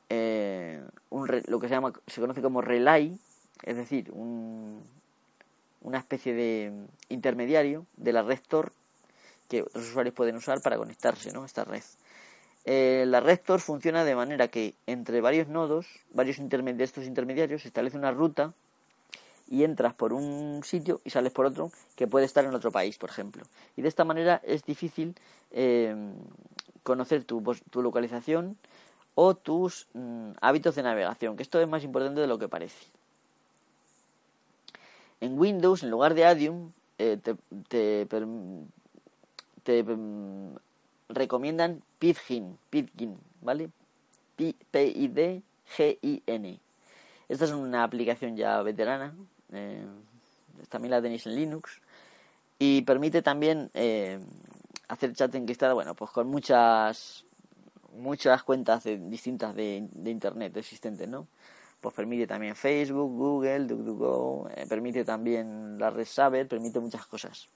[0.09, 3.19] eh, un lo que se llama se conoce como relay,
[3.63, 4.83] es decir, un,
[5.83, 6.73] una especie de
[7.09, 8.73] intermediario de la red Tor
[9.49, 11.45] que los usuarios pueden usar para conectarse ¿no?
[11.45, 11.83] esta red.
[12.65, 17.63] Eh, la red Tor funciona de manera que entre varios nodos, varios de estos intermediarios,
[17.63, 18.55] se establece una ruta
[19.51, 22.97] y entras por un sitio y sales por otro que puede estar en otro país,
[22.97, 23.45] por ejemplo.
[23.77, 25.15] Y de esta manera es difícil
[25.51, 25.95] eh,
[26.83, 28.57] conocer tu, tu, localización
[29.15, 32.87] o tus mm, hábitos de navegación, que esto es más importante de lo que parece.
[35.21, 37.37] En Windows, en lugar de Adium, eh, te,
[37.69, 38.07] te,
[39.63, 40.57] te, mm,
[41.09, 43.71] recomiendan Pidgin, Pidgin, ¿vale?
[44.71, 45.41] P-I-D-G-I-N.
[47.29, 49.15] Esta es una aplicación ya veterana,
[49.53, 49.87] eh,
[50.69, 51.81] también la tenéis en Linux.
[52.59, 54.19] Y permite también eh,
[54.89, 57.25] hacer chat encriptado, bueno, pues con muchas
[57.95, 61.27] muchas cuentas distintas de, internet existentes, ¿no?
[61.81, 67.49] Pues permite también Facebook, Google, DuckDuckGo, eh, permite también la red Saber, permite muchas cosas.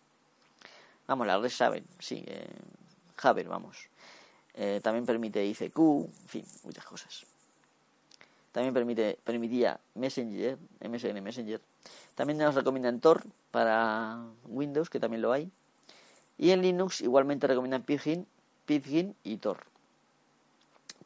[1.07, 2.47] Vamos, la red Saber, sí, eh,
[3.47, 3.89] vamos.
[4.83, 7.27] también permite ICQ, en fin, muchas cosas.
[8.53, 11.61] También permite, permitía Messenger, MSN Messenger.
[12.17, 15.53] También nos recomiendan Tor para Windows, que también lo hay.
[16.39, 18.27] Y en Linux igualmente recomiendan Pidgin,
[18.67, 19.68] Pidgin y Tor.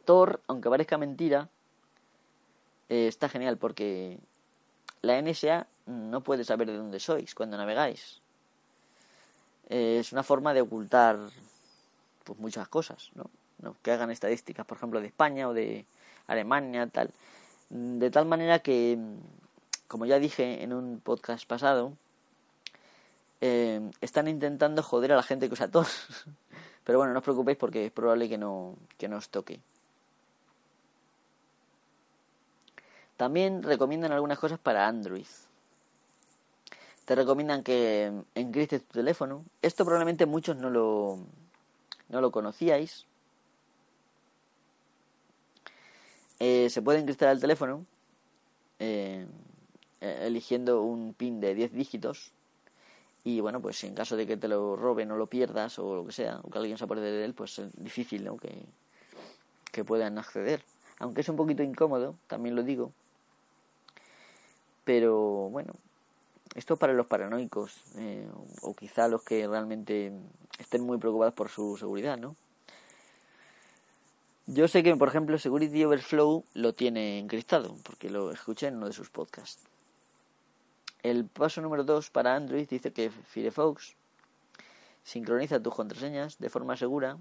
[0.05, 1.48] Tor, aunque parezca mentira,
[2.88, 4.18] eh, está genial porque
[5.00, 8.20] la NSA no puede saber de dónde sois cuando navegáis.
[9.68, 11.18] Eh, es una forma de ocultar
[12.24, 13.30] pues, muchas cosas, ¿no?
[13.61, 13.76] ¿no?
[13.82, 15.86] Que hagan estadísticas, por ejemplo, de España o de
[16.26, 17.11] Alemania, tal.
[17.70, 18.98] De tal manera que,
[19.88, 21.92] como ya dije en un podcast pasado,
[23.40, 25.86] eh, están intentando joder a la gente que usa Tor.
[26.84, 29.61] Pero bueno, no os preocupéis porque es probable que no, que no os toque.
[33.16, 35.26] También recomiendan algunas cosas para Android.
[37.04, 39.44] Te recomiendan que encriptes tu teléfono.
[39.60, 41.18] Esto probablemente muchos no lo,
[42.08, 43.06] no lo conocíais.
[46.38, 47.86] Eh, se puede encriptar el teléfono
[48.78, 49.26] eh,
[50.00, 52.32] eligiendo un pin de 10 dígitos
[53.24, 56.06] y bueno, pues en caso de que te lo roben o lo pierdas o lo
[56.06, 58.36] que sea, o que alguien se acuerde de él, pues es difícil ¿no?
[58.36, 60.64] que puedan acceder.
[60.98, 62.92] Aunque es un poquito incómodo, también lo digo.
[64.84, 65.72] Pero bueno,
[66.54, 68.28] esto para los paranoicos eh,
[68.62, 70.12] o quizá los que realmente
[70.58, 72.36] estén muy preocupados por su seguridad, ¿no?
[74.46, 78.86] Yo sé que, por ejemplo, Security Overflow lo tiene encriptado, porque lo escuché en uno
[78.86, 79.62] de sus podcasts.
[81.02, 83.94] El paso número 2 para Android dice que Firefox
[85.04, 87.18] sincroniza tus contraseñas de forma segura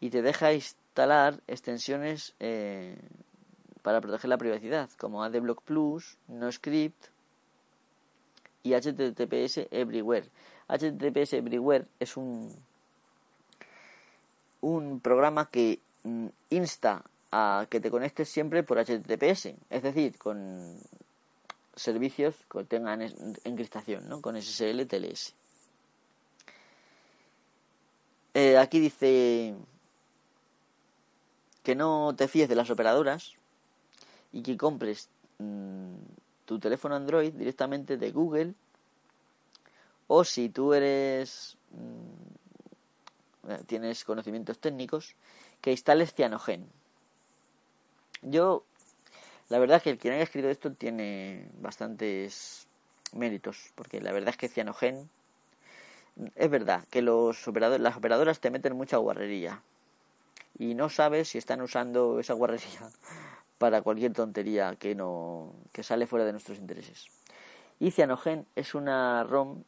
[0.00, 2.96] y te deja instalar extensiones eh,
[3.82, 7.06] para proteger la privacidad, como AdBlock Plus, NoScript
[8.62, 10.28] y HTTPS Everywhere.
[10.68, 12.54] HTTPS Everywhere es un,
[14.60, 17.02] un programa que mm, insta
[17.32, 20.78] a que te conectes siempre por HTTPS, es decir, con
[21.74, 23.02] servicios que tengan
[23.44, 24.20] encriptación, ¿no?
[24.20, 25.34] Con SSL, TLS.
[28.34, 29.54] Eh, aquí dice
[31.62, 33.34] que no te fíes de las operadoras
[34.32, 35.08] y que compres
[35.38, 35.94] mm,
[36.44, 38.54] tu teléfono Android directamente de Google
[40.08, 45.14] o si tú eres mm, eh, tienes conocimientos técnicos
[45.60, 46.66] que instales Cyanogen.
[48.22, 48.64] Yo
[49.48, 52.66] la verdad es que el quien haya escrito esto tiene bastantes
[53.12, 55.10] méritos, porque la verdad es que Cyanogen
[56.36, 59.62] es verdad que los operadores, las operadoras te meten mucha guarrería
[60.58, 62.90] y no sabes si están usando esa guarrería
[63.62, 67.06] para cualquier tontería que no que sale fuera de nuestros intereses.
[67.78, 69.62] Y Cyanogen es una ROM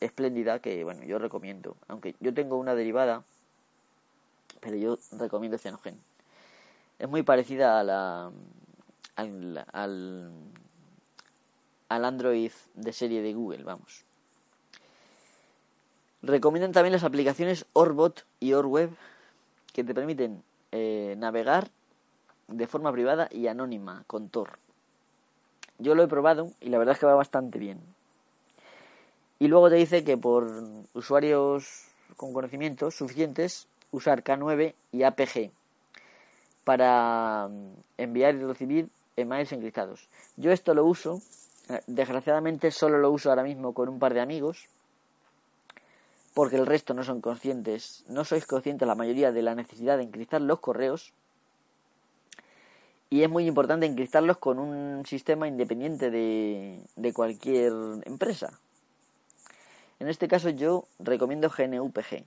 [0.00, 3.24] espléndida que bueno, yo recomiendo, aunque yo tengo una derivada,
[4.60, 5.98] pero yo recomiendo Cyanogen.
[6.98, 8.30] Es muy parecida a la
[9.16, 10.30] al, al,
[11.88, 14.04] al Android de serie de Google, vamos.
[16.20, 18.90] Recomiendan también las aplicaciones Orbot y Orweb
[19.72, 21.70] que te permiten eh, navegar
[22.48, 24.58] de forma privada y anónima con Tor.
[25.78, 27.80] Yo lo he probado y la verdad es que va bastante bien.
[29.38, 30.50] Y luego te dice que por
[30.94, 31.84] usuarios
[32.16, 35.50] con conocimientos suficientes usar K9 y APG
[36.64, 40.08] para mm, enviar y recibir emails encriptados.
[40.36, 41.20] Yo esto lo uso,
[41.86, 44.66] desgraciadamente solo lo uso ahora mismo con un par de amigos,
[46.34, 50.04] porque el resto no son conscientes, no sois conscientes la mayoría de la necesidad de
[50.04, 51.12] encriptar los correos.
[53.10, 57.72] Y es muy importante encriptarlos con un sistema independiente de, de cualquier
[58.04, 58.58] empresa.
[59.98, 62.24] En este caso yo recomiendo GNUPG,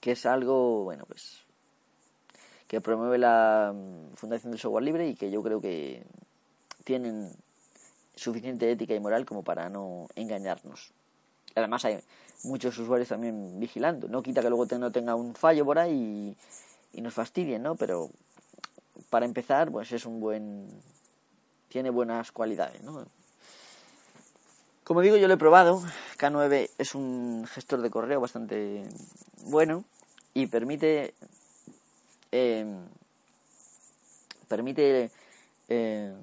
[0.00, 1.42] que es algo, bueno, pues
[2.72, 6.02] que promueve la mm, Fundación del Software Libre y que yo creo que
[6.84, 7.30] tienen
[8.14, 10.90] suficiente ética y moral como para no engañarnos.
[11.54, 11.98] Además hay
[12.44, 14.08] muchos usuarios también vigilando.
[14.08, 16.34] No quita que luego no tenga un fallo por ahí
[16.94, 17.74] y, nos fastidien, ¿no?
[17.74, 18.08] Pero
[19.12, 20.66] para empezar, pues es un buen...
[21.68, 23.04] tiene buenas cualidades, ¿no?
[24.84, 25.82] Como digo, yo lo he probado.
[26.18, 28.84] K9 es un gestor de correo bastante
[29.44, 29.84] bueno
[30.32, 31.12] y permite
[32.32, 32.88] Em,
[34.48, 35.10] permite
[35.68, 36.14] em,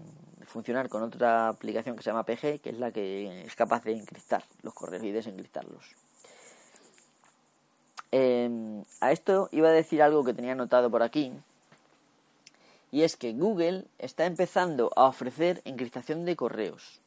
[0.48, 3.94] funcionar con otra aplicación que se llama PG, que es la que es capaz de
[3.94, 5.96] encriptar los correos y desencriptarlos.
[8.12, 11.32] Em, a esto iba a decir algo que tenía anotado por aquí,
[12.92, 17.00] y es que Google está empezando a ofrecer encriptación de correos.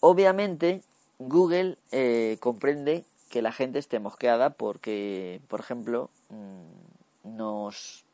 [0.00, 0.82] Obviamente,
[1.18, 8.04] Google eh, comprende que la gente esté mosqueada porque, por ejemplo, mm, nos...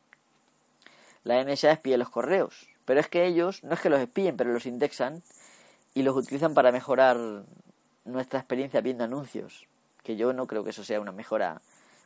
[1.23, 4.53] La NSA espía los correos, pero es que ellos no es que los espíen, pero
[4.53, 5.23] los indexan
[5.95, 7.17] y los utilizan para mejorar
[8.03, 9.67] nuestra experiencia viendo anuncios,
[10.03, 11.61] que yo no creo que eso sea una mejora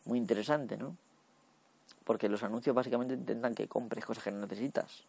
[0.06, 0.96] muy interesante, ¿no?
[2.10, 5.04] Porque los anuncios básicamente intentan que compres cosas que no necesitas.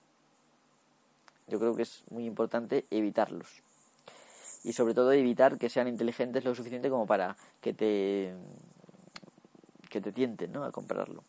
[1.49, 3.63] Yo creo que es muy importante evitarlos.
[4.65, 8.35] Y sobre todo evitar que sean inteligentes lo suficiente como para que te
[9.89, 10.63] que te tienten, ¿no?
[10.63, 11.25] a comprarlo.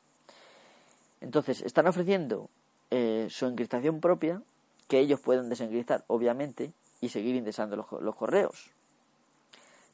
[1.21, 2.49] Entonces, están ofreciendo
[2.89, 4.41] eh, su encriptación propia,
[4.89, 8.71] que ellos pueden desencriptar, obviamente, y seguir indexando los, correos.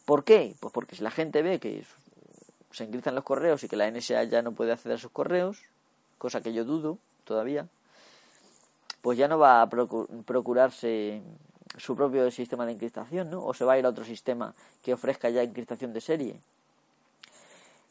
[0.06, 0.56] ¿Por qué?
[0.60, 1.86] Pues porque si la gente ve que
[2.72, 5.64] se encriptan los correos y que la NSA ya no puede acceder a sus correos,
[6.18, 7.68] cosa que yo dudo todavía,
[9.02, 11.22] pues ya no va a procurarse
[11.78, 13.44] su propio sistema de encriptación, ¿no?
[13.46, 16.40] O se va a ir a otro sistema que ofrezca ya encriptación de serie.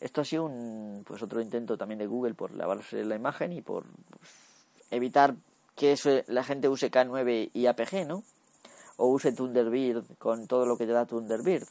[0.00, 3.62] Esto ha sido un, pues otro intento también de Google por lavarse la imagen y
[3.62, 4.30] por pues,
[4.90, 5.34] evitar
[5.74, 5.96] que
[6.28, 8.22] la gente use K9 y APG, ¿no?
[8.96, 11.66] O use Thunderbird con todo lo que te da Thunderbird.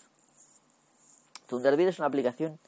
[1.47, 2.59] Thunderbird es una aplicación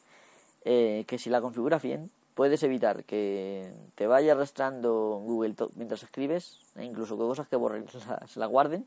[0.65, 6.59] eh, que si la configuras bien, puedes evitar que te vaya arrastrando Google mientras escribes,
[6.75, 7.85] e incluso cosas que borren
[8.27, 8.85] se la guarden.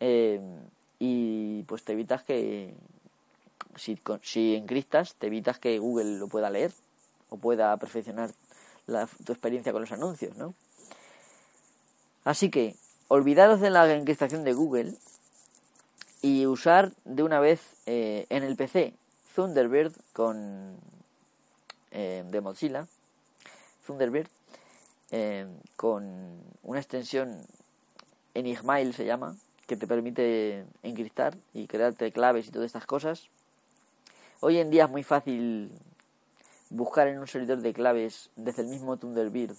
[0.00, 0.40] Eh,
[0.98, 2.74] y pues te evitas que,
[3.76, 6.72] si, si encristas, te evitas que Google lo pueda leer
[7.30, 8.30] o pueda perfeccionar
[9.24, 10.54] tu experiencia con los anuncios, ¿no?
[12.24, 12.76] Así que,
[13.08, 14.94] olvidaros de la encriptación de Google
[16.22, 18.94] y usar de una vez eh, en el PC
[19.34, 20.76] Thunderbird con
[21.90, 22.86] eh, de Mozilla,
[23.84, 24.28] Thunderbird
[25.10, 27.40] eh, con una extensión
[28.34, 33.28] Enigmail se llama, que te permite encriptar y crearte claves y todas estas cosas.
[34.40, 35.72] Hoy en día es muy fácil
[36.70, 39.56] buscar en un servidor de claves desde el mismo Thunderbird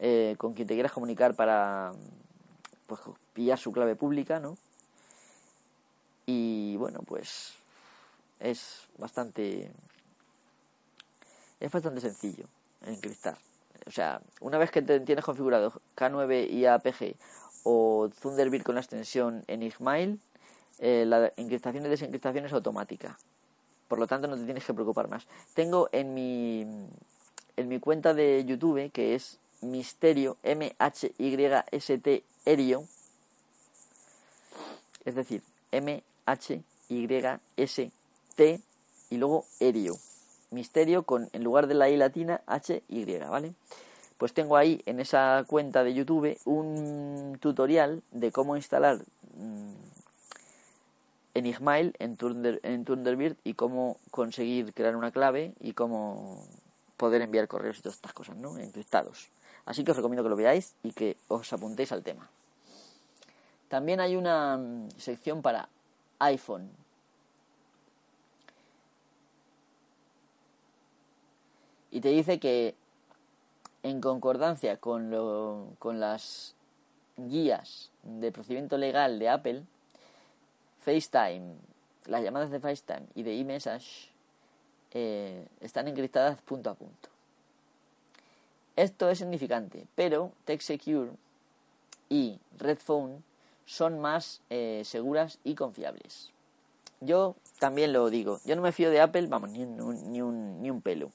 [0.00, 1.92] eh, con quien te quieras comunicar para
[2.86, 3.00] pues,
[3.32, 4.56] pillar su clave pública, ¿no?
[6.26, 7.54] Y bueno, pues
[8.40, 9.70] es bastante
[11.60, 12.46] es bastante sencillo
[12.86, 13.36] encriptar.
[13.86, 17.16] O sea, una vez que te tienes configurado K9 y APG
[17.64, 20.20] o Thunderbird con la extensión Enigmail,
[20.78, 23.18] eh, la encriptación y desencriptación es automática.
[23.88, 25.26] Por lo tanto, no te tienes que preocupar más.
[25.54, 26.60] Tengo en mi,
[27.56, 32.84] en mi cuenta de YouTube, que es Misterio, M-H-Y-S-T, Erio,
[35.04, 36.68] es decir, M-H-Y-S-T
[39.10, 39.96] y luego Erio.
[40.50, 43.52] Misterio con, en lugar de la I latina, H-Y, ¿vale?
[44.16, 48.98] Pues tengo ahí en esa cuenta de YouTube un tutorial de cómo instalar
[49.36, 49.72] mm,
[51.34, 56.44] en, Thunder, en Thunderbird y cómo conseguir crear una clave y cómo
[56.96, 58.58] poder enviar correos y todas estas cosas, ¿no?
[58.58, 59.28] Encriptados.
[59.66, 62.28] Así que os recomiendo que lo veáis y que os apuntéis al tema.
[63.68, 65.68] También hay una mm, sección para
[66.18, 66.70] iPhone.
[71.90, 72.74] Y te dice que
[73.82, 76.54] en concordancia con, lo, con las
[77.16, 79.62] guías de procedimiento legal de Apple,
[80.80, 81.54] FaceTime,
[82.06, 84.10] las llamadas de FaceTime y de eMessage
[84.92, 87.08] eh, están encriptadas punto a punto.
[88.76, 91.10] Esto es significante, pero TechSecure
[92.08, 93.22] y Redphone
[93.66, 96.32] son más eh, seguras y confiables.
[97.00, 100.62] Yo también lo digo, yo no me fío de Apple, vamos, ni un, ni un,
[100.62, 101.10] ni un pelo.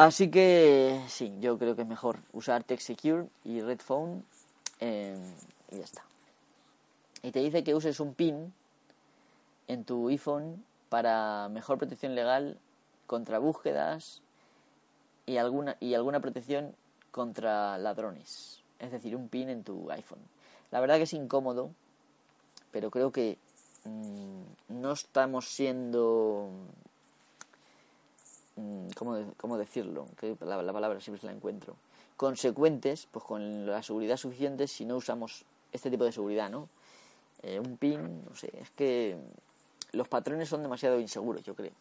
[0.00, 4.22] Así que sí, yo creo que es mejor usar TechSecure y Redphone
[4.80, 5.14] eh,
[5.70, 6.02] y ya está
[7.22, 8.52] y te dice que uses un PIN
[9.68, 12.58] en tu iPhone para mejor protección legal
[13.06, 14.22] contra búsquedas
[15.26, 16.74] y alguna, y alguna protección
[17.10, 18.62] contra ladrones.
[18.78, 20.20] Es decir, un PIN en tu iPhone.
[20.70, 21.70] La verdad que es incómodo,
[22.72, 23.36] pero creo que
[23.84, 26.48] mm, no estamos siendo...
[28.60, 28.90] Mm,
[29.36, 30.06] ¿cómo, decirlo?
[30.18, 31.76] Que la, la palabra siempre se la encuentro.
[32.16, 36.68] Consecuentes, pues con la seguridad suficiente si no usamos este tipo de seguridad, ¿no?
[37.42, 39.16] Eh, un pin, no sé, es que
[39.92, 41.72] los patrones son demasiado inseguros, yo creo.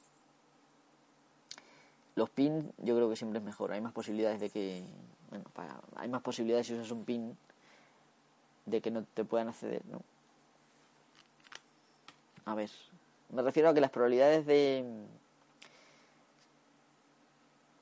[2.15, 4.83] Los pin yo creo que siempre es mejor, hay más posibilidades de que,
[5.29, 5.45] bueno,
[5.95, 7.37] hay más posibilidades si usas un pin
[8.65, 10.01] de que no te puedan acceder, ¿no?
[12.45, 12.69] A ver,
[13.29, 14.85] me refiero a que las probabilidades de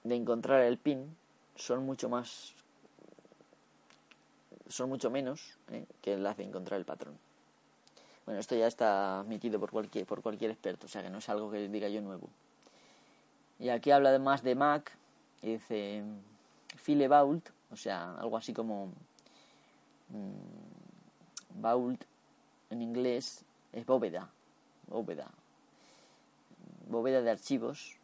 [0.09, 1.15] de encontrar el pin
[1.55, 2.53] son mucho más
[4.69, 5.85] son mucho menos ¿eh?
[6.01, 7.17] que las de encontrar el patrón.
[8.25, 11.29] Bueno, esto ya está admitido por cualquier, por cualquier experto, o sea que no es
[11.29, 12.29] algo que diga yo nuevo.
[13.59, 14.91] Y aquí habla además de Mac,
[15.41, 16.03] y dice
[16.75, 18.87] File Vault, o sea, algo así como
[20.09, 22.03] mm, Vault
[22.69, 24.29] en inglés es bóveda,
[24.87, 25.31] bóveda,
[26.89, 27.96] bóveda de archivos.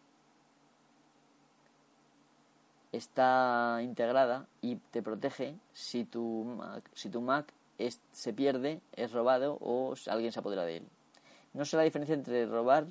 [2.94, 7.52] Está integrada y te protege si tu Mac, si tu Mac
[8.12, 10.84] se pierde, es robado o alguien se apodera de él.
[11.54, 12.86] No sé la diferencia entre robar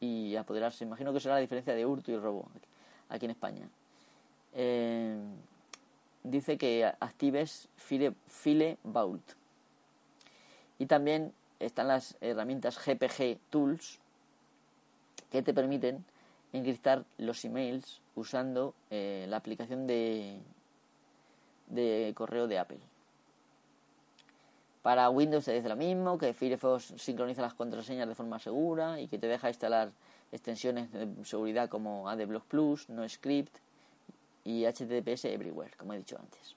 [0.00, 0.84] y apoderarse.
[0.84, 2.48] Imagino que será la diferencia de hurto y robo
[3.08, 3.68] aquí en España.
[4.54, 5.16] Eh,
[6.24, 9.22] dice que actives File, File Vault.
[10.78, 14.00] Y también están las herramientas GPG Tools
[15.30, 16.04] que te permiten
[16.52, 20.38] encriptar los emails usando eh, la aplicación de,
[21.68, 22.80] de correo de Apple.
[24.82, 29.18] Para Windows dice lo mismo, que Firefox sincroniza las contraseñas de forma segura y que
[29.18, 29.92] te deja instalar
[30.32, 33.54] extensiones de seguridad como AdBlock Plus, NoScript
[34.44, 36.56] y HTTPS Everywhere, como he dicho antes.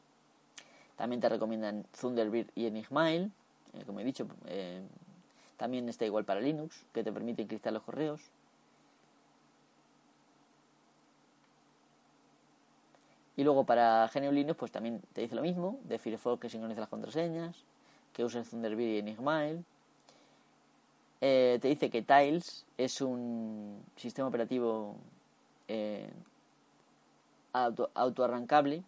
[0.96, 3.32] También te recomiendan Thunderbird y Enigmail,
[3.74, 4.28] eh, como he dicho.
[4.48, 4.82] Eh,
[5.58, 8.22] también está igual para Linux, que te permite encriptar los correos.
[13.38, 16.80] Y luego para GNU Linux, pues también te dice lo mismo, de Firefox que sincroniza
[16.80, 17.64] las contraseñas,
[18.14, 19.66] que uses Thunderbird y Enigmail.
[21.22, 24.96] Eh, te dice que Tiles es un sistema operativo
[25.68, 26.10] eh,
[27.52, 28.84] auto, autoarrancable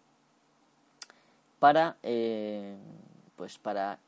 [1.60, 2.76] para, eh,
[3.36, 4.00] pues para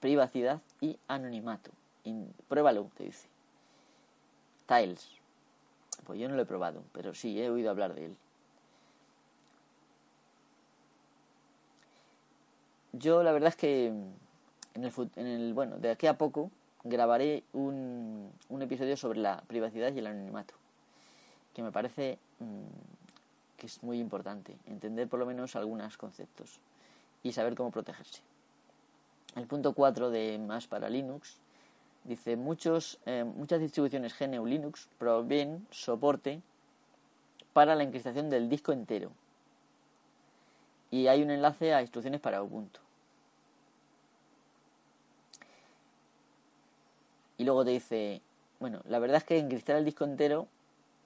[0.00, 1.70] privacidad y anonimato.
[2.48, 3.28] pruébalo, te dice.
[4.66, 5.10] Tiles.
[6.04, 8.16] Pues yo no lo he probado, pero sí, he oído hablar de él.
[12.98, 16.50] Yo la verdad es que en el, en el bueno, de aquí a poco
[16.82, 20.54] grabaré un, un episodio sobre la privacidad y el anonimato,
[21.52, 26.60] que me parece mm, que es muy importante, entender por lo menos algunos conceptos
[27.22, 28.22] y saber cómo protegerse.
[29.34, 31.36] El punto 4 de más para Linux
[32.04, 36.40] dice muchos, eh, muchas distribuciones GNU Linux proveen soporte
[37.52, 39.10] para la encriptación del disco entero
[40.90, 42.80] y hay un enlace a instrucciones para Ubuntu.
[47.35, 48.20] Y luego te dice,
[48.60, 50.48] bueno, la verdad es que encriptar el disco entero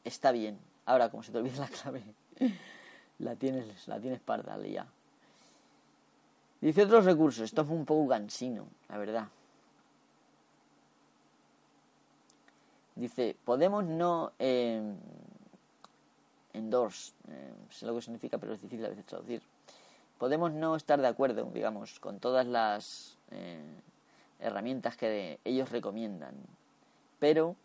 [0.05, 0.59] está bien.
[0.86, 2.03] Ahora, como se te olvida la clave,
[3.18, 4.86] la tienes, la tienes parda ya.
[6.61, 9.28] Dice otros recursos, esto fue un poco cansino, la verdad.
[12.97, 14.82] Dice, podemos no eh,
[16.53, 19.43] endorse, eh, sé lo que significa, pero es difícil a veces traducir.
[20.18, 23.62] Podemos no estar de acuerdo, digamos, con todas las eh,
[24.41, 26.34] herramientas que ellos recomiendan.
[27.18, 27.57] Pero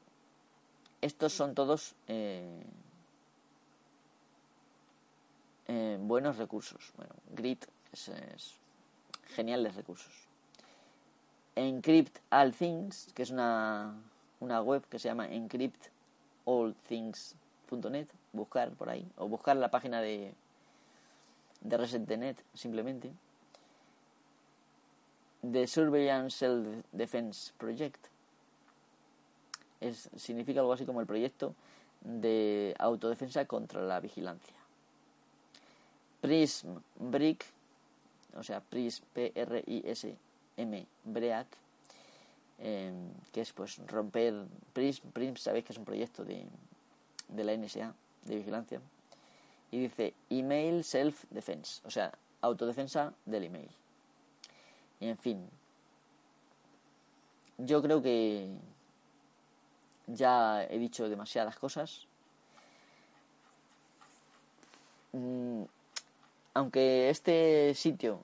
[1.01, 2.63] estos son todos eh,
[5.67, 6.93] eh, buenos recursos.
[6.97, 8.09] Bueno, Grit es,
[9.35, 10.13] geniales recursos.
[11.55, 13.93] Encrypt All Things, que es una,
[14.39, 20.33] una web que se llama encryptallthings.net, buscar por ahí, o buscar la página de,
[21.61, 23.13] de Reset.net simplemente.
[25.51, 28.07] The Surveillance Self-Defense Project.
[29.81, 31.53] Es, significa algo así como el proyecto
[32.01, 34.55] de autodefensa contra la vigilancia.
[36.21, 37.45] Prism Brick,
[38.35, 41.47] o sea, Prism, P-R-I-S-M, BREAC,
[42.59, 46.45] em, que es pues romper Prism, Prism sabéis que es un proyecto de,
[47.27, 47.93] de la NSA,
[48.23, 48.81] de vigilancia,
[49.71, 53.69] y dice Email Self Defense, o sea, autodefensa del email.
[54.99, 55.49] En fin,
[57.57, 58.49] yo creo que
[60.07, 62.07] ya he dicho demasiadas cosas.
[65.11, 65.63] Mm,
[66.53, 68.21] aunque este sitio,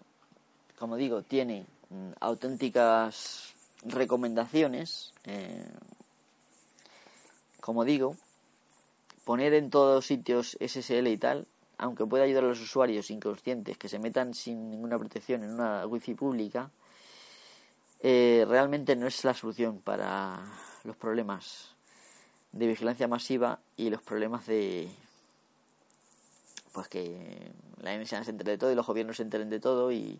[0.77, 3.53] como digo, tiene mm, auténticas
[3.83, 5.67] recomendaciones, eh,
[7.59, 8.15] como digo,
[9.25, 11.47] poner en todos sitios SSL y tal
[11.81, 15.87] aunque pueda ayudar a los usuarios inconscientes que se metan sin ninguna protección en una
[15.87, 16.69] wifi pública,
[17.99, 20.45] eh, realmente no es la solución para
[20.83, 21.75] los problemas
[22.51, 24.89] de vigilancia masiva y los problemas de
[26.71, 27.51] pues que
[27.81, 30.19] la NSA se entere de todo y los gobiernos se enteren de todo y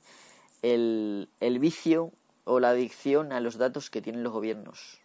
[0.63, 2.11] el, el vicio
[2.43, 4.99] o la adicción a los datos que tienen los gobiernos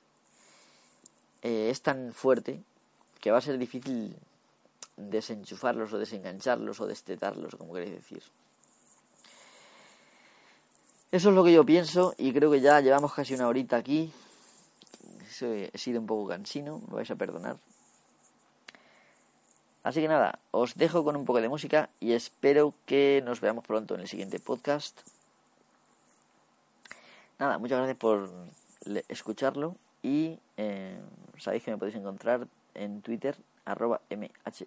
[1.42, 2.62] eh, es tan fuerte
[3.20, 4.16] que va a ser difícil
[4.96, 8.22] desenchufarlos o desengancharlos o destetarlos, como queréis decir.
[11.12, 14.12] Eso es lo que yo pienso y creo que ya llevamos casi una horita aquí.
[15.40, 17.56] he sido un poco cansino, me vais a perdonar.
[19.82, 23.64] Así que nada, os dejo con un poco de música y espero que nos veamos
[23.64, 24.98] pronto en el siguiente podcast.
[27.38, 28.28] Nada, muchas gracias por
[29.08, 30.98] escucharlo y eh,
[31.38, 33.36] sabéis que me podéis encontrar en Twitter
[33.66, 34.62] arroba mhyst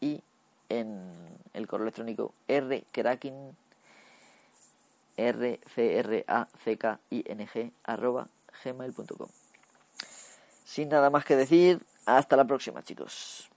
[0.00, 0.22] y
[0.68, 3.56] en el correo electrónico rcracking
[5.16, 8.28] r c r a c k i n g arroba
[8.62, 9.28] gmail.com
[10.64, 13.50] sin nada más que decir hasta la próxima chicos